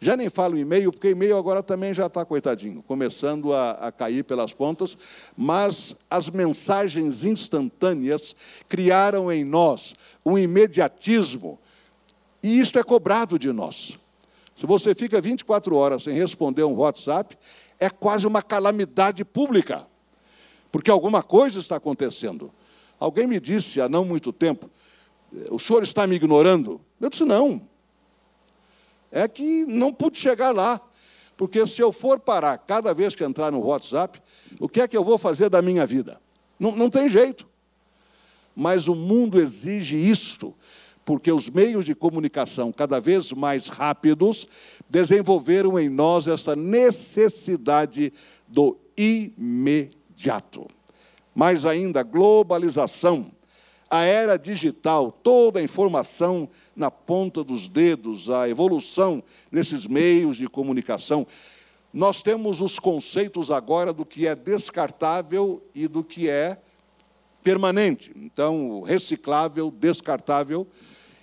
[0.00, 4.24] Já nem falo e-mail, porque e-mail agora também já está, coitadinho, começando a, a cair
[4.24, 4.96] pelas pontas.
[5.36, 8.34] Mas as mensagens instantâneas
[8.66, 9.92] criaram em nós
[10.24, 11.58] um imediatismo
[12.42, 13.96] e isto é cobrado de nós.
[14.56, 17.36] Se você fica 24 horas sem responder um WhatsApp,
[17.78, 19.86] é quase uma calamidade pública,
[20.70, 22.52] porque alguma coisa está acontecendo.
[22.98, 24.70] Alguém me disse há não muito tempo:
[25.50, 26.80] o senhor está me ignorando?
[27.00, 27.66] Eu disse: não.
[29.10, 30.80] É que não pude chegar lá,
[31.36, 34.22] porque se eu for parar cada vez que entrar no WhatsApp,
[34.60, 36.20] o que é que eu vou fazer da minha vida?
[36.58, 37.48] Não, não tem jeito.
[38.54, 40.54] Mas o mundo exige isto
[41.10, 44.46] porque os meios de comunicação cada vez mais rápidos
[44.88, 48.12] desenvolveram em nós essa necessidade
[48.46, 50.68] do imediato.
[51.34, 53.32] Mais ainda, globalização,
[53.90, 59.20] a era digital, toda a informação na ponta dos dedos, a evolução
[59.50, 61.26] nesses meios de comunicação.
[61.92, 66.56] Nós temos os conceitos agora do que é descartável e do que é
[67.42, 68.12] permanente.
[68.14, 70.68] Então, reciclável, descartável,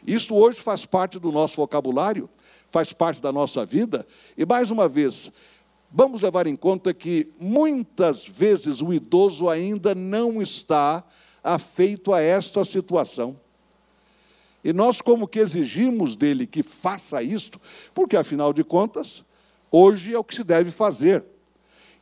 [0.07, 2.29] isso hoje faz parte do nosso vocabulário,
[2.69, 4.07] faz parte da nossa vida.
[4.37, 5.29] E mais uma vez,
[5.91, 11.03] vamos levar em conta que muitas vezes o idoso ainda não está
[11.43, 13.37] afeito a esta situação.
[14.63, 17.59] E nós, como que exigimos dele que faça isto,
[17.93, 19.25] porque afinal de contas,
[19.69, 21.23] hoje é o que se deve fazer.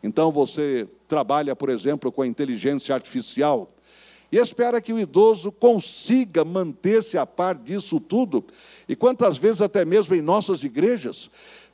[0.01, 3.69] Então você trabalha, por exemplo, com a inteligência artificial,
[4.31, 8.43] e espera que o idoso consiga manter-se a par disso tudo.
[8.87, 11.29] E quantas vezes, até mesmo em nossas igrejas,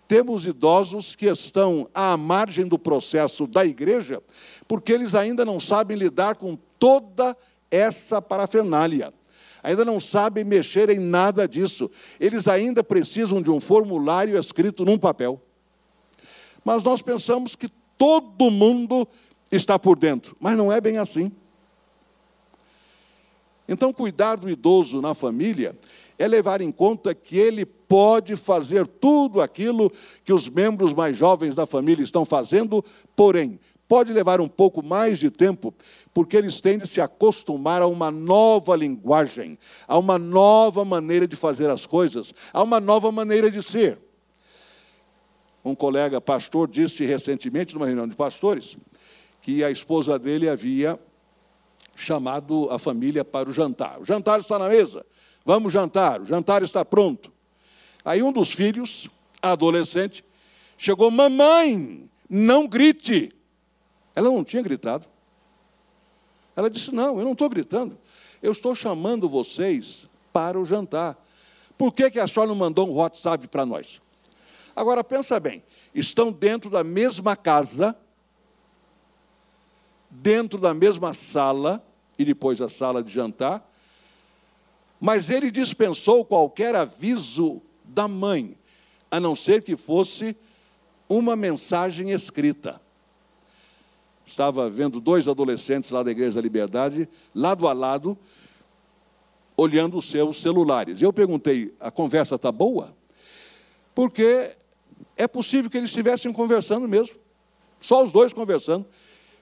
[0.08, 4.22] temos idosos que estão à margem do processo da igreja,
[4.68, 7.36] porque eles ainda não sabem lidar com toda
[7.70, 9.14] essa parafernália.
[9.64, 11.90] Ainda não sabem mexer em nada disso.
[12.20, 15.42] Eles ainda precisam de um formulário escrito num papel.
[16.66, 19.08] Mas nós pensamos que todo mundo
[19.52, 21.32] está por dentro, mas não é bem assim.
[23.68, 25.76] Então, cuidar do idoso na família
[26.18, 29.92] é levar em conta que ele pode fazer tudo aquilo
[30.24, 32.84] que os membros mais jovens da família estão fazendo,
[33.16, 35.74] porém, pode levar um pouco mais de tempo,
[36.14, 39.58] porque eles têm de se acostumar a uma nova linguagem,
[39.88, 44.00] a uma nova maneira de fazer as coisas, a uma nova maneira de ser.
[45.64, 48.78] Um colega pastor disse recentemente, numa reunião de pastores,
[49.42, 50.98] que a esposa dele havia
[51.96, 54.00] chamado a família para o jantar.
[54.00, 55.06] O jantar está na mesa,
[55.46, 57.32] vamos jantar, o jantar está pronto.
[58.04, 59.08] Aí um dos filhos,
[59.42, 60.24] adolescente,
[60.78, 63.32] chegou: Mamãe, não grite.
[64.16, 65.06] Ela não tinha gritado.
[66.56, 67.98] Ela disse: Não, eu não estou gritando.
[68.42, 71.18] Eu estou chamando vocês para o jantar.
[71.78, 74.02] Por que, que a senhora não mandou um WhatsApp para nós?
[74.76, 75.64] Agora, pensa bem:
[75.94, 77.96] estão dentro da mesma casa,
[80.12, 81.82] dentro da mesma sala,
[82.20, 83.68] e depois a sala de jantar,
[85.00, 88.56] mas ele dispensou qualquer aviso da mãe,
[89.10, 90.36] a não ser que fosse
[91.10, 92.80] uma mensagem escrita.
[94.26, 98.18] Estava vendo dois adolescentes lá da Igreja da Liberdade, lado a lado,
[99.58, 101.02] olhando os seus celulares.
[101.02, 102.96] Eu perguntei: a conversa está boa?
[103.94, 104.56] Porque
[105.18, 107.16] é possível que eles estivessem conversando mesmo,
[107.80, 108.86] só os dois conversando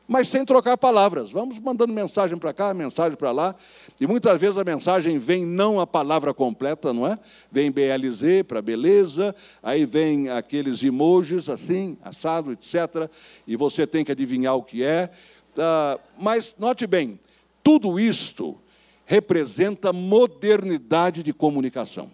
[0.10, 1.30] mas sem trocar palavras.
[1.32, 3.55] Vamos mandando mensagem para cá, mensagem para lá.
[4.01, 7.20] E muitas vezes a mensagem vem não a palavra completa, não é?
[7.51, 13.07] Vem BLZ para beleza, aí vem aqueles emojis assim, assado, etc.
[13.45, 15.12] E você tem que adivinhar o que é.
[15.55, 17.20] Uh, mas note bem,
[17.64, 18.57] tudo isto
[19.05, 22.10] representa modernidade de comunicação.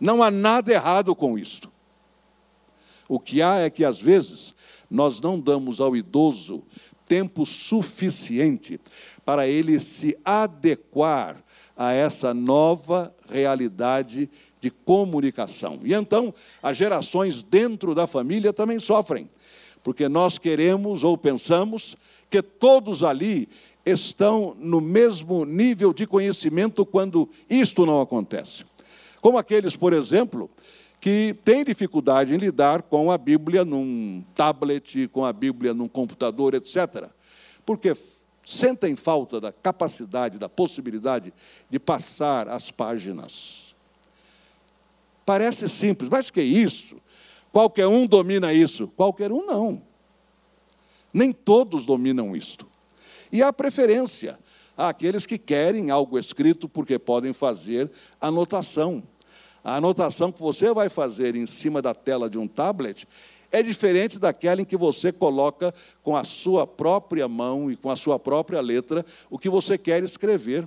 [0.00, 1.70] Não há nada errado com isto.
[3.08, 4.52] O que há é que, às vezes,
[4.90, 6.64] nós não damos ao idoso
[7.12, 8.80] tempo suficiente
[9.22, 11.36] para ele se adequar
[11.76, 15.78] a essa nova realidade de comunicação.
[15.84, 16.32] E então,
[16.62, 19.28] as gerações dentro da família também sofrem,
[19.82, 21.98] porque nós queremos ou pensamos
[22.30, 23.46] que todos ali
[23.84, 28.64] estão no mesmo nível de conhecimento quando isto não acontece.
[29.20, 30.48] Como aqueles, por exemplo,
[31.02, 36.54] que tem dificuldade em lidar com a Bíblia num tablet, com a Bíblia num computador,
[36.54, 37.10] etc.
[37.66, 37.92] Porque
[38.46, 41.34] sentem falta da capacidade, da possibilidade
[41.68, 43.74] de passar as páginas.
[45.26, 46.96] Parece simples, mas que isso?
[47.50, 48.86] Qualquer um domina isso?
[48.86, 49.82] Qualquer um não.
[51.12, 52.64] Nem todos dominam isto.
[53.32, 54.38] E há preferência
[54.76, 57.90] àqueles que querem algo escrito porque podem fazer
[58.20, 59.02] anotação.
[59.64, 63.06] A anotação que você vai fazer em cima da tela de um tablet
[63.50, 67.96] é diferente daquela em que você coloca com a sua própria mão e com a
[67.96, 70.66] sua própria letra o que você quer escrever.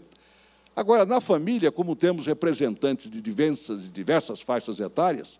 [0.73, 5.39] Agora, na família, como temos representantes de diversas, diversas faixas etárias,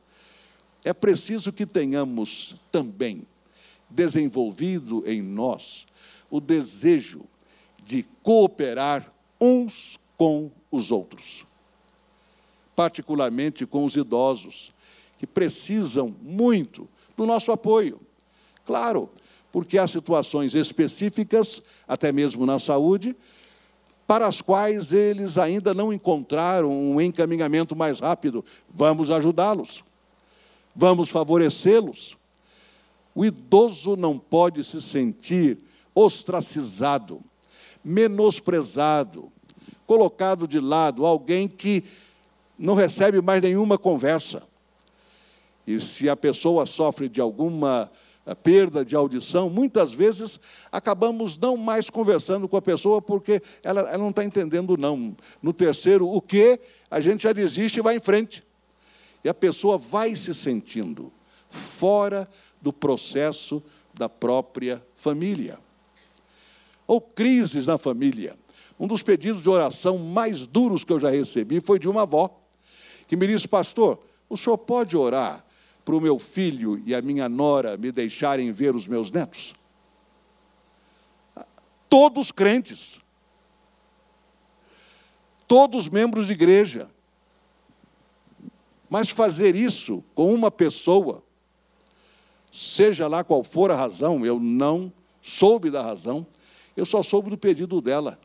[0.84, 3.26] é preciso que tenhamos também
[3.90, 5.86] desenvolvido em nós
[6.30, 7.22] o desejo
[7.82, 11.45] de cooperar uns com os outros
[12.76, 14.74] particularmente com os idosos,
[15.18, 18.00] que precisam muito do nosso apoio.
[18.66, 19.10] Claro,
[19.52, 23.16] porque há situações específicas, até mesmo na saúde,
[24.06, 28.44] para as quais eles ainda não encontraram um encaminhamento mais rápido.
[28.70, 29.84] Vamos ajudá-los,
[30.76, 32.18] vamos favorecê-los.
[33.16, 35.58] O idoso não pode se sentir
[35.94, 37.22] ostracizado,
[37.84, 39.32] menosprezado,
[39.88, 41.84] colocado de lado, alguém que
[42.58, 44.44] não recebe mais nenhuma conversa.
[45.68, 47.92] E se a pessoa sofre de alguma
[48.26, 50.40] eh, perda de audição, muitas vezes
[50.72, 55.16] acabamos não mais conversando com a pessoa porque ela, ela não está entendendo, não.
[55.42, 58.44] No terceiro, o que, a gente já desiste e vai em frente.
[59.24, 61.12] E a pessoa vai se sentindo
[61.50, 62.30] fora
[62.62, 63.62] do processo
[63.94, 65.58] da própria família.
[66.86, 68.36] Ou crises na família.
[68.80, 72.45] Um dos pedidos de oração mais duros que eu já recebi foi de uma avó
[73.08, 74.00] que me disse, pastor,
[74.30, 75.46] o senhor pode orar
[75.84, 79.54] para o meu filho e a minha nora me deixarem ver os meus netos?
[81.88, 83.00] Todos crentes,
[85.48, 86.90] todos membros de igreja.
[88.90, 91.24] Mas fazer isso com uma pessoa,
[92.52, 94.92] seja lá qual for a razão, eu não
[95.22, 96.26] soube da razão,
[96.76, 98.20] eu só soube do pedido dela.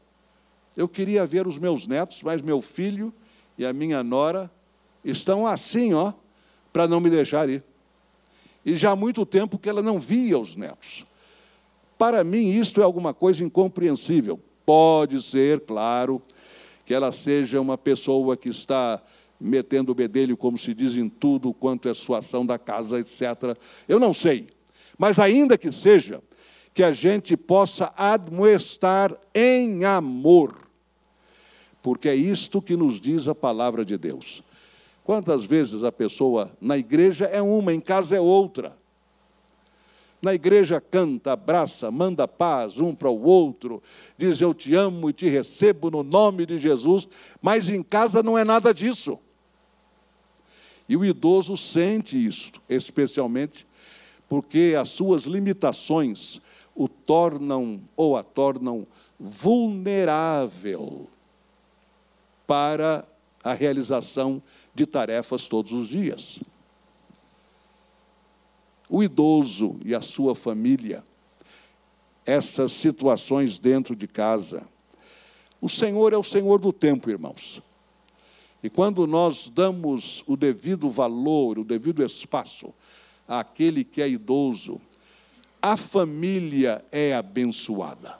[0.77, 3.13] Eu queria ver os meus netos, mas meu filho
[3.59, 4.51] e a minha nora
[5.05, 6.13] estão assim, ó,
[6.73, 7.63] para não me deixar ir.
[8.65, 11.05] E já há muito tempo que ela não via os netos.
[11.97, 14.41] Para mim, isto é alguma coisa incompreensível.
[14.65, 16.23] Pode ser, claro,
[16.85, 19.03] que ela seja uma pessoa que está
[19.41, 23.57] metendo o bedelho, como se diz em tudo quanto é situação da casa, etc.
[23.89, 24.47] Eu não sei.
[24.99, 26.23] Mas ainda que seja,
[26.75, 30.57] que a gente possa admoestar em amor,
[31.83, 34.43] porque é isto que nos diz a palavra de Deus.
[35.11, 38.79] Quantas vezes a pessoa na igreja é uma, em casa é outra.
[40.23, 43.83] Na igreja canta, abraça, manda paz um para o outro,
[44.17, 47.09] diz eu te amo e te recebo no nome de Jesus,
[47.43, 49.19] mas em casa não é nada disso.
[50.89, 53.67] E o idoso sente isso, especialmente
[54.29, 56.41] porque as suas limitações
[56.73, 58.87] o tornam ou a tornam
[59.19, 61.09] vulnerável
[62.47, 63.05] para
[63.43, 64.43] a realização
[64.75, 66.41] de tarefas todos os dias.
[68.89, 71.05] O idoso e a sua família
[72.31, 74.63] essas situações dentro de casa.
[75.61, 77.61] O Senhor é o Senhor do tempo, irmãos.
[78.63, 82.73] E quando nós damos o devido valor, o devido espaço
[83.27, 84.81] àquele que é idoso,
[85.61, 88.20] a família é abençoada.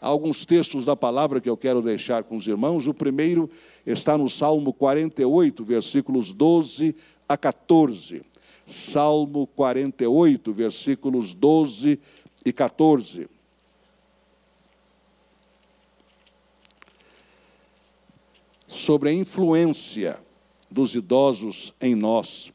[0.00, 2.86] Há alguns textos da palavra que eu quero deixar com os irmãos.
[2.86, 3.50] O primeiro
[3.84, 6.96] está no Salmo 48, versículos 12
[7.28, 8.22] a 14.
[8.64, 12.00] Salmo 48, versículos 12
[12.46, 13.28] e 14.
[18.66, 20.18] Sobre a influência
[20.70, 22.50] dos idosos em nós.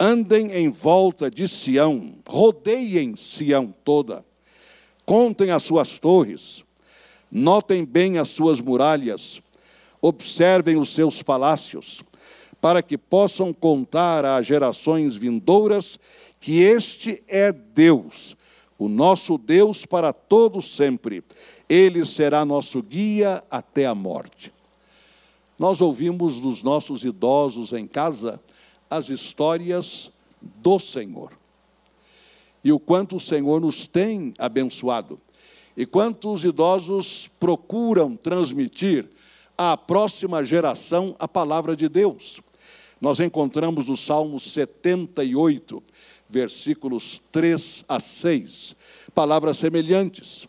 [0.00, 4.24] Andem em volta de Sião, rodeiem Sião toda
[5.06, 6.64] Contem as suas torres,
[7.30, 9.42] notem bem as suas muralhas,
[10.00, 12.02] observem os seus palácios,
[12.60, 15.98] para que possam contar às gerações vindouras
[16.40, 18.34] que este é Deus,
[18.78, 21.22] o nosso Deus para todo sempre.
[21.68, 24.52] Ele será nosso guia até a morte.
[25.58, 28.40] Nós ouvimos dos nossos idosos em casa
[28.88, 31.43] as histórias do Senhor
[32.64, 35.20] e o quanto o Senhor nos tem abençoado.
[35.76, 39.06] E quanto os idosos procuram transmitir
[39.56, 42.40] à próxima geração a palavra de Deus.
[43.00, 45.82] Nós encontramos no Salmo 78,
[46.28, 48.74] versículos 3 a 6,
[49.14, 50.48] palavras semelhantes.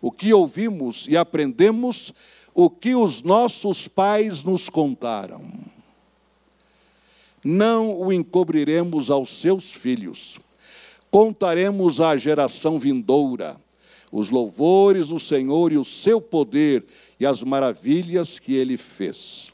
[0.00, 2.14] O que ouvimos e aprendemos,
[2.54, 5.42] o que os nossos pais nos contaram.
[7.44, 10.38] Não o encobriremos aos seus filhos
[11.10, 13.56] contaremos à geração vindoura
[14.12, 16.84] os louvores do Senhor e o seu poder
[17.18, 19.52] e as maravilhas que ele fez.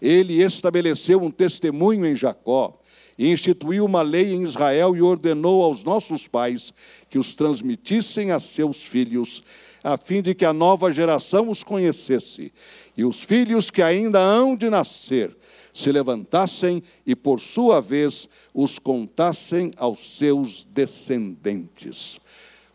[0.00, 2.76] Ele estabeleceu um testemunho em Jacó,
[3.18, 6.72] e instituiu uma lei em Israel e ordenou aos nossos pais
[7.10, 9.44] que os transmitissem a seus filhos,
[9.84, 12.52] a fim de que a nova geração os conhecesse,
[12.96, 15.36] e os filhos que ainda hão de nascer
[15.72, 22.18] se levantassem e, por sua vez, os contassem aos seus descendentes.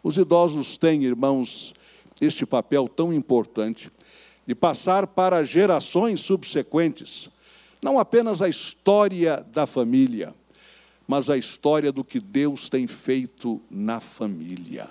[0.03, 1.73] Os idosos têm, irmãos,
[2.19, 3.91] este papel tão importante
[4.45, 7.29] de passar para gerações subsequentes,
[7.83, 10.33] não apenas a história da família,
[11.07, 14.89] mas a história do que Deus tem feito na família.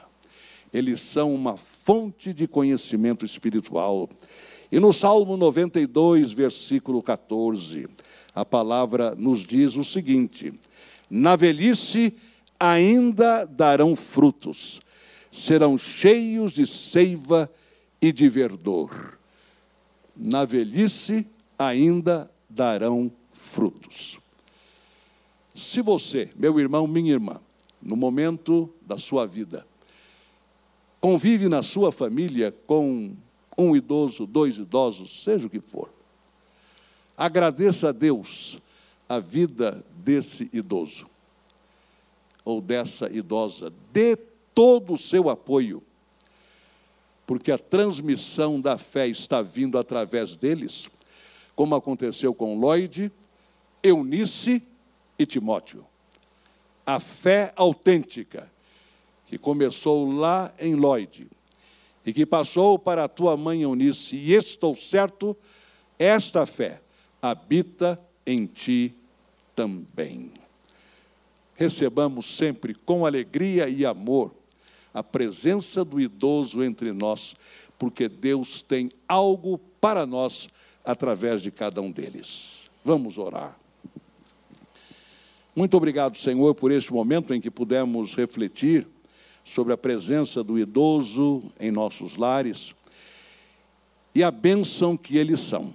[0.73, 4.09] Eles são uma fonte de conhecimento espiritual.
[4.71, 7.87] E no Salmo 92, versículo 14,
[8.35, 10.53] a palavra nos diz o seguinte:
[11.09, 12.15] Na velhice
[12.59, 14.81] ainda darão frutos,
[15.31, 17.51] serão cheios de seiva
[18.01, 19.19] e de verdor.
[20.17, 21.27] Na velhice
[21.59, 24.19] ainda darão frutos.
[25.55, 27.41] Se você, meu irmão, minha irmã,
[27.81, 29.67] no momento da sua vida,
[31.01, 33.15] convive na sua família com
[33.57, 35.91] um idoso, dois idosos, seja o que for.
[37.17, 38.59] Agradeça a Deus
[39.09, 41.07] a vida desse idoso
[42.45, 43.73] ou dessa idosa.
[43.93, 44.17] Dê
[44.55, 45.83] todo o seu apoio,
[47.27, 50.89] porque a transmissão da fé está vindo através deles,
[51.55, 53.11] como aconteceu com Lloyd,
[53.83, 54.63] Eunice
[55.19, 55.85] e Timóteo.
[56.85, 58.51] A fé autêntica,
[59.27, 61.27] que começou lá em Lloyd,
[62.07, 65.37] e que passou para a tua mãe Eunice, e estou certo,
[65.99, 66.81] esta fé
[67.21, 68.95] habita em ti
[69.57, 70.31] também.
[71.57, 74.33] Recebamos sempre com alegria e amor
[74.95, 77.35] a presença do idoso entre nós,
[77.79, 80.49] porque Deus tem algo para nós
[80.85, 82.71] através de cada um deles.
[82.85, 83.59] Vamos orar.
[85.55, 88.87] Muito obrigado, Senhor, por este momento em que pudemos refletir
[89.47, 92.75] sobre a presença do idoso em nossos lares
[94.15, 95.73] e a bênção que eles são.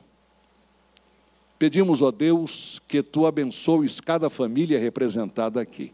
[1.57, 5.93] Pedimos, ó Deus, que tu abençoes cada família representada aqui,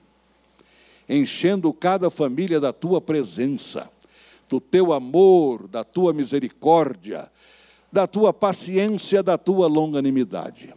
[1.07, 3.89] enchendo cada família da tua presença,
[4.49, 7.29] do teu amor, da tua misericórdia,
[7.91, 10.73] da tua paciência, da tua longanimidade,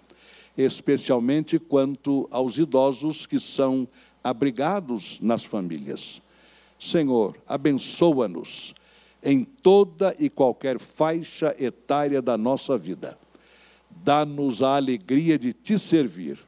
[0.56, 3.88] especialmente quanto aos idosos que são
[4.22, 6.20] abrigados nas famílias.
[6.80, 8.74] Senhor, abençoa-nos
[9.22, 13.18] em toda e qualquer faixa etária da nossa vida.
[14.02, 16.38] Dá-nos a alegria de te servir.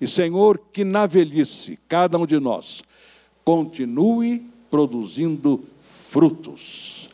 [0.00, 2.84] E, Senhor, que na velhice, cada um de nós
[3.44, 5.64] continue produzindo
[6.10, 7.08] frutos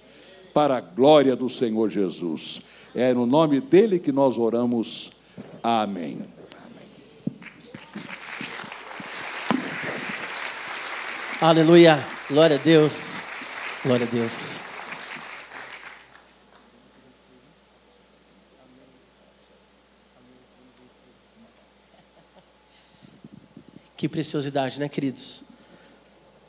[0.53, 2.61] para a glória do Senhor Jesus.
[2.95, 5.11] É no nome dele que nós oramos.
[5.63, 6.19] Amém.
[11.45, 11.99] Aleluia.
[12.31, 12.95] Glória a Deus.
[13.85, 14.61] Glória a Deus.
[23.97, 25.43] Que preciosidade, né, queridos?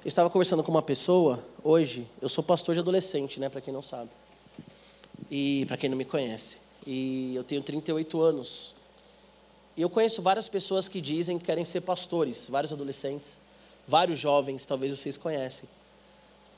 [0.06, 2.08] Eu estava conversando com uma pessoa hoje.
[2.22, 4.12] Eu sou pastor de adolescente, né, para quem não sabe.
[5.32, 6.58] E para quem não me conhece.
[6.86, 8.76] E eu tenho 38 anos.
[9.76, 13.42] E eu conheço várias pessoas que dizem que querem ser pastores, vários adolescentes,
[13.88, 15.68] vários jovens, talvez vocês conhecem.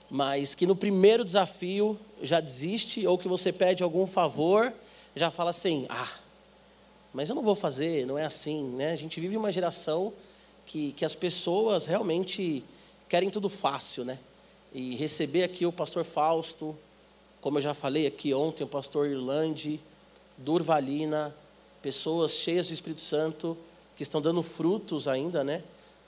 [0.10, 4.72] Mas que no primeiro desafio já desiste, ou que você pede algum favor,
[5.16, 6.12] já fala assim: ah,
[7.14, 8.64] mas eu não vou fazer, não é assim.
[8.64, 8.92] Né?
[8.92, 10.14] A gente vive uma geração
[10.66, 12.64] que, que as pessoas realmente
[13.08, 14.20] querem tudo fácil, né?
[14.74, 16.76] E receber aqui o pastor Fausto,
[17.40, 19.80] como eu já falei aqui ontem, o pastor Irlande,
[20.38, 21.34] Durvalina,
[21.82, 23.58] pessoas cheias do Espírito Santo,
[23.96, 25.64] que estão dando frutos ainda, né?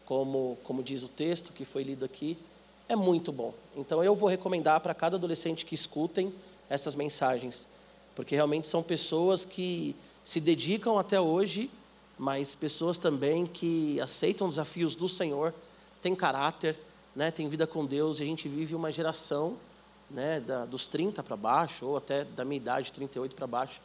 [0.07, 2.35] Como, como diz o texto que foi lido aqui,
[2.89, 3.53] é muito bom.
[3.75, 6.33] Então eu vou recomendar para cada adolescente que escutem
[6.69, 7.67] essas mensagens,
[8.15, 11.69] porque realmente são pessoas que se dedicam até hoje,
[12.17, 15.53] mas pessoas também que aceitam desafios do Senhor,
[16.01, 16.77] têm caráter,
[17.15, 19.57] né, têm vida com Deus, e a gente vive uma geração
[20.09, 23.81] né, da, dos 30 para baixo, ou até da minha idade, 38 para baixo,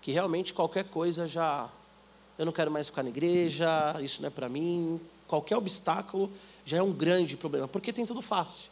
[0.00, 1.68] que realmente qualquer coisa já.
[2.38, 5.00] Eu não quero mais ficar na igreja, isso não é para mim.
[5.26, 6.30] Qualquer obstáculo
[6.64, 8.70] já é um grande problema, porque tem tudo fácil.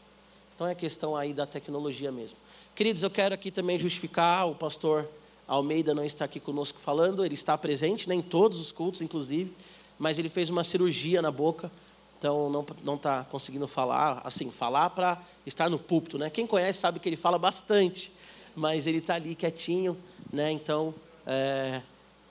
[0.54, 2.36] Então é questão aí da tecnologia mesmo.
[2.74, 5.08] Queridos, eu quero aqui também justificar, o pastor
[5.46, 9.52] Almeida não está aqui conosco falando, ele está presente né, em todos os cultos, inclusive,
[9.98, 11.70] mas ele fez uma cirurgia na boca,
[12.18, 16.30] então não não está conseguindo falar, assim, falar para estar no púlpito, né?
[16.30, 18.10] Quem conhece sabe que ele fala bastante,
[18.56, 19.96] mas ele está ali quietinho,
[20.32, 20.50] né?
[20.50, 21.82] Então está é,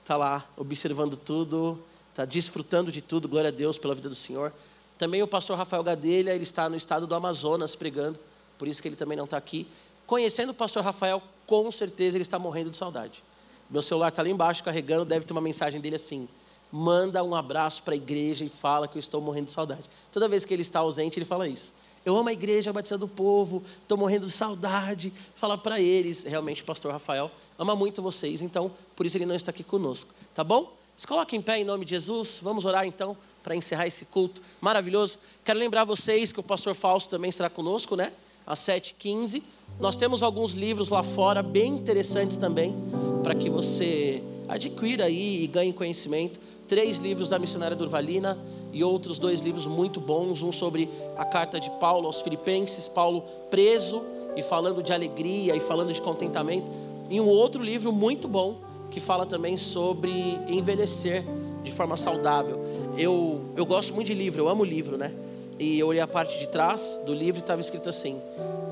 [0.04, 1.78] tá lá observando tudo,
[2.14, 4.52] está desfrutando de tudo, glória a Deus pela vida do Senhor.
[4.96, 8.16] Também o pastor Rafael Gadelha, ele está no estado do Amazonas pregando,
[8.56, 9.66] por isso que ele também não está aqui.
[10.06, 13.20] Conhecendo o pastor Rafael, com certeza ele está morrendo de saudade.
[13.68, 16.28] Meu celular está lá embaixo carregando, deve ter uma mensagem dele assim:
[16.70, 19.82] manda um abraço para a igreja e fala que eu estou morrendo de saudade.
[20.12, 21.74] Toda vez que ele está ausente, ele fala isso.
[22.04, 25.12] Eu amo a igreja, a batista do povo, estou morrendo de saudade.
[25.34, 26.22] Fala para eles.
[26.22, 30.14] Realmente, o pastor Rafael ama muito vocês, então por isso ele não está aqui conosco.
[30.32, 30.83] Tá bom?
[30.96, 32.38] Se coloque em pé em nome de Jesus.
[32.42, 35.18] Vamos orar então para encerrar esse culto maravilhoso.
[35.44, 38.12] Quero lembrar vocês que o pastor Fausto também estará conosco, né?
[38.46, 39.42] Às 7h15.
[39.80, 42.74] Nós temos alguns livros lá fora bem interessantes também,
[43.22, 46.38] para que você adquira aí e ganhe conhecimento.
[46.68, 48.38] Três livros da missionária Durvalina
[48.72, 53.22] e outros dois livros muito bons, um sobre a carta de Paulo aos Filipenses, Paulo
[53.50, 54.02] preso
[54.36, 56.66] e falando de alegria e falando de contentamento,
[57.10, 58.56] e um outro livro muito bom
[58.94, 60.10] que fala também sobre
[60.48, 61.24] envelhecer
[61.62, 62.64] de forma saudável.
[62.96, 65.12] Eu, eu gosto muito de livro, eu amo livro, né?
[65.58, 68.20] E eu olhei a parte de trás do livro e estava escrito assim: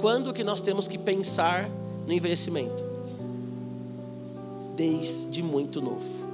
[0.01, 1.69] quando que nós temos que pensar
[2.07, 2.83] no envelhecimento?
[4.77, 6.33] Desde muito novo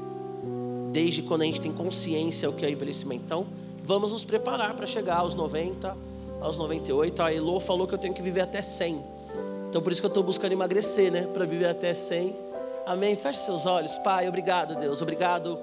[0.93, 3.22] desde quando a gente tem consciência o que é envelhecimento.
[3.24, 3.47] Então,
[3.84, 5.97] vamos nos preparar para chegar aos 90,
[6.41, 7.22] aos 98.
[7.22, 9.03] A Elo falou que eu tenho que viver até 100.
[9.68, 11.26] Então, por isso que eu estou buscando emagrecer, né?
[11.26, 12.47] Para viver até 100.
[12.89, 13.14] Amém.
[13.14, 13.99] Feche seus olhos.
[13.99, 15.03] Pai, obrigado, Deus.
[15.03, 15.59] Obrigado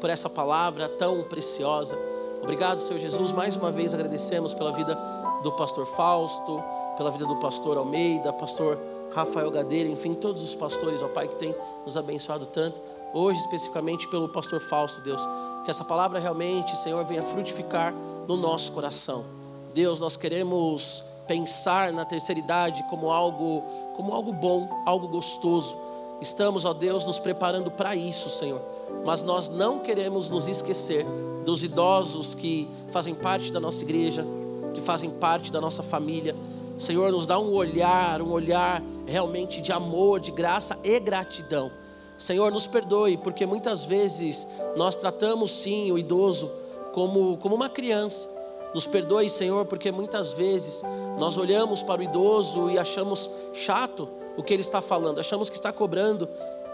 [0.00, 1.94] por essa palavra tão preciosa.
[2.42, 3.32] Obrigado, Senhor Jesus.
[3.32, 4.98] Mais uma vez agradecemos pela vida
[5.42, 6.64] do pastor Fausto,
[6.96, 8.78] pela vida do pastor Almeida, pastor
[9.12, 11.54] Rafael Gadeira, enfim, todos os pastores, ó Pai, que tem
[11.84, 12.80] nos abençoado tanto
[13.12, 15.20] hoje especificamente pelo pastor Fausto, Deus.
[15.66, 17.92] Que essa palavra realmente, Senhor, venha frutificar
[18.26, 19.26] no nosso coração.
[19.74, 23.62] Deus, nós queremos pensar na terceira idade como algo,
[23.96, 25.89] como algo bom, algo gostoso.
[26.20, 28.60] Estamos, ó Deus, nos preparando para isso, Senhor.
[29.04, 31.06] Mas nós não queremos nos esquecer
[31.44, 34.26] dos idosos que fazem parte da nossa igreja,
[34.74, 36.36] que fazem parte da nossa família.
[36.78, 41.70] Senhor, nos dá um olhar, um olhar realmente de amor, de graça e gratidão.
[42.18, 44.46] Senhor, nos perdoe, porque muitas vezes
[44.76, 46.50] nós tratamos sim o idoso
[46.92, 48.28] como, como uma criança.
[48.74, 50.82] Nos perdoe, Senhor, porque muitas vezes
[51.18, 54.06] nós olhamos para o idoso e achamos chato
[54.40, 56.28] o que ele está falando, achamos que está cobrando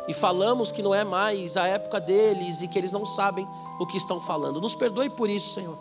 [0.09, 3.47] e falamos que não é mais a época deles e que eles não sabem
[3.81, 4.61] o que estão falando.
[4.61, 5.77] Nos perdoe por isso, Senhor.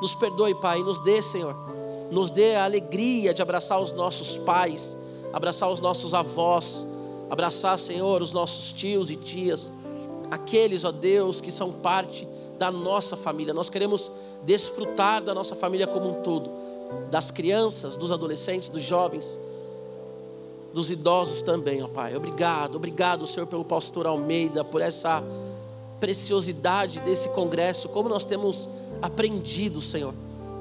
[0.00, 1.56] Nos perdoe, Pai, nos dê, Senhor,
[2.10, 4.96] nos dê a alegria de abraçar os nossos pais,
[5.32, 6.86] abraçar os nossos avós,
[7.28, 9.72] Abraçar, Senhor, os nossos tios e tias,
[10.30, 12.26] aqueles, ó Deus, que são parte
[12.56, 13.52] da nossa família.
[13.52, 14.10] Nós queremos
[14.44, 16.48] desfrutar da nossa família como um todo,
[17.10, 19.38] das crianças, dos adolescentes, dos jovens,
[20.76, 22.14] dos idosos também, ó Pai.
[22.14, 25.24] Obrigado, obrigado, Senhor, pelo pastor Almeida, por essa
[25.98, 28.68] preciosidade desse congresso, como nós temos
[29.00, 30.12] aprendido, Senhor,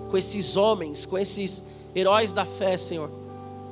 [0.09, 1.61] com esses homens, com esses
[1.93, 3.09] heróis da fé, Senhor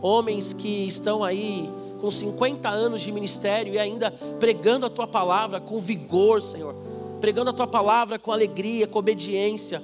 [0.04, 1.70] homens que estão aí
[2.02, 6.76] com 50 anos de ministério e ainda pregando a tua palavra com vigor, Senhor.
[7.22, 9.82] Pregando a tua palavra com alegria, com obediência,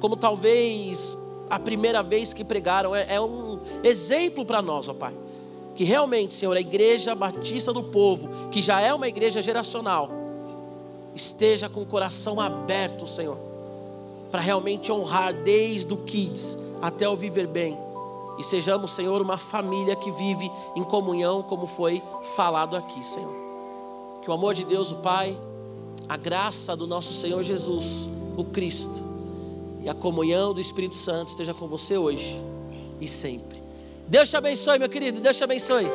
[0.00, 1.14] como talvez
[1.50, 2.96] a primeira vez que pregaram.
[2.96, 5.12] É, é um exemplo para nós, ó Pai.
[5.80, 10.10] Que realmente, Senhor, a igreja batista do povo, que já é uma igreja geracional,
[11.14, 13.38] esteja com o coração aberto, Senhor,
[14.30, 17.78] para realmente honrar desde o kids até o viver bem
[18.38, 22.02] e sejamos, Senhor, uma família que vive em comunhão, como foi
[22.36, 23.32] falado aqui, Senhor.
[24.20, 25.34] Que o amor de Deus, o Pai,
[26.06, 28.06] a graça do nosso Senhor Jesus,
[28.36, 29.02] o Cristo,
[29.80, 32.38] e a comunhão do Espírito Santo esteja com você hoje
[33.00, 33.69] e sempre.
[34.10, 35.86] Deus te abençoe, meu querido, Deus te abençoe.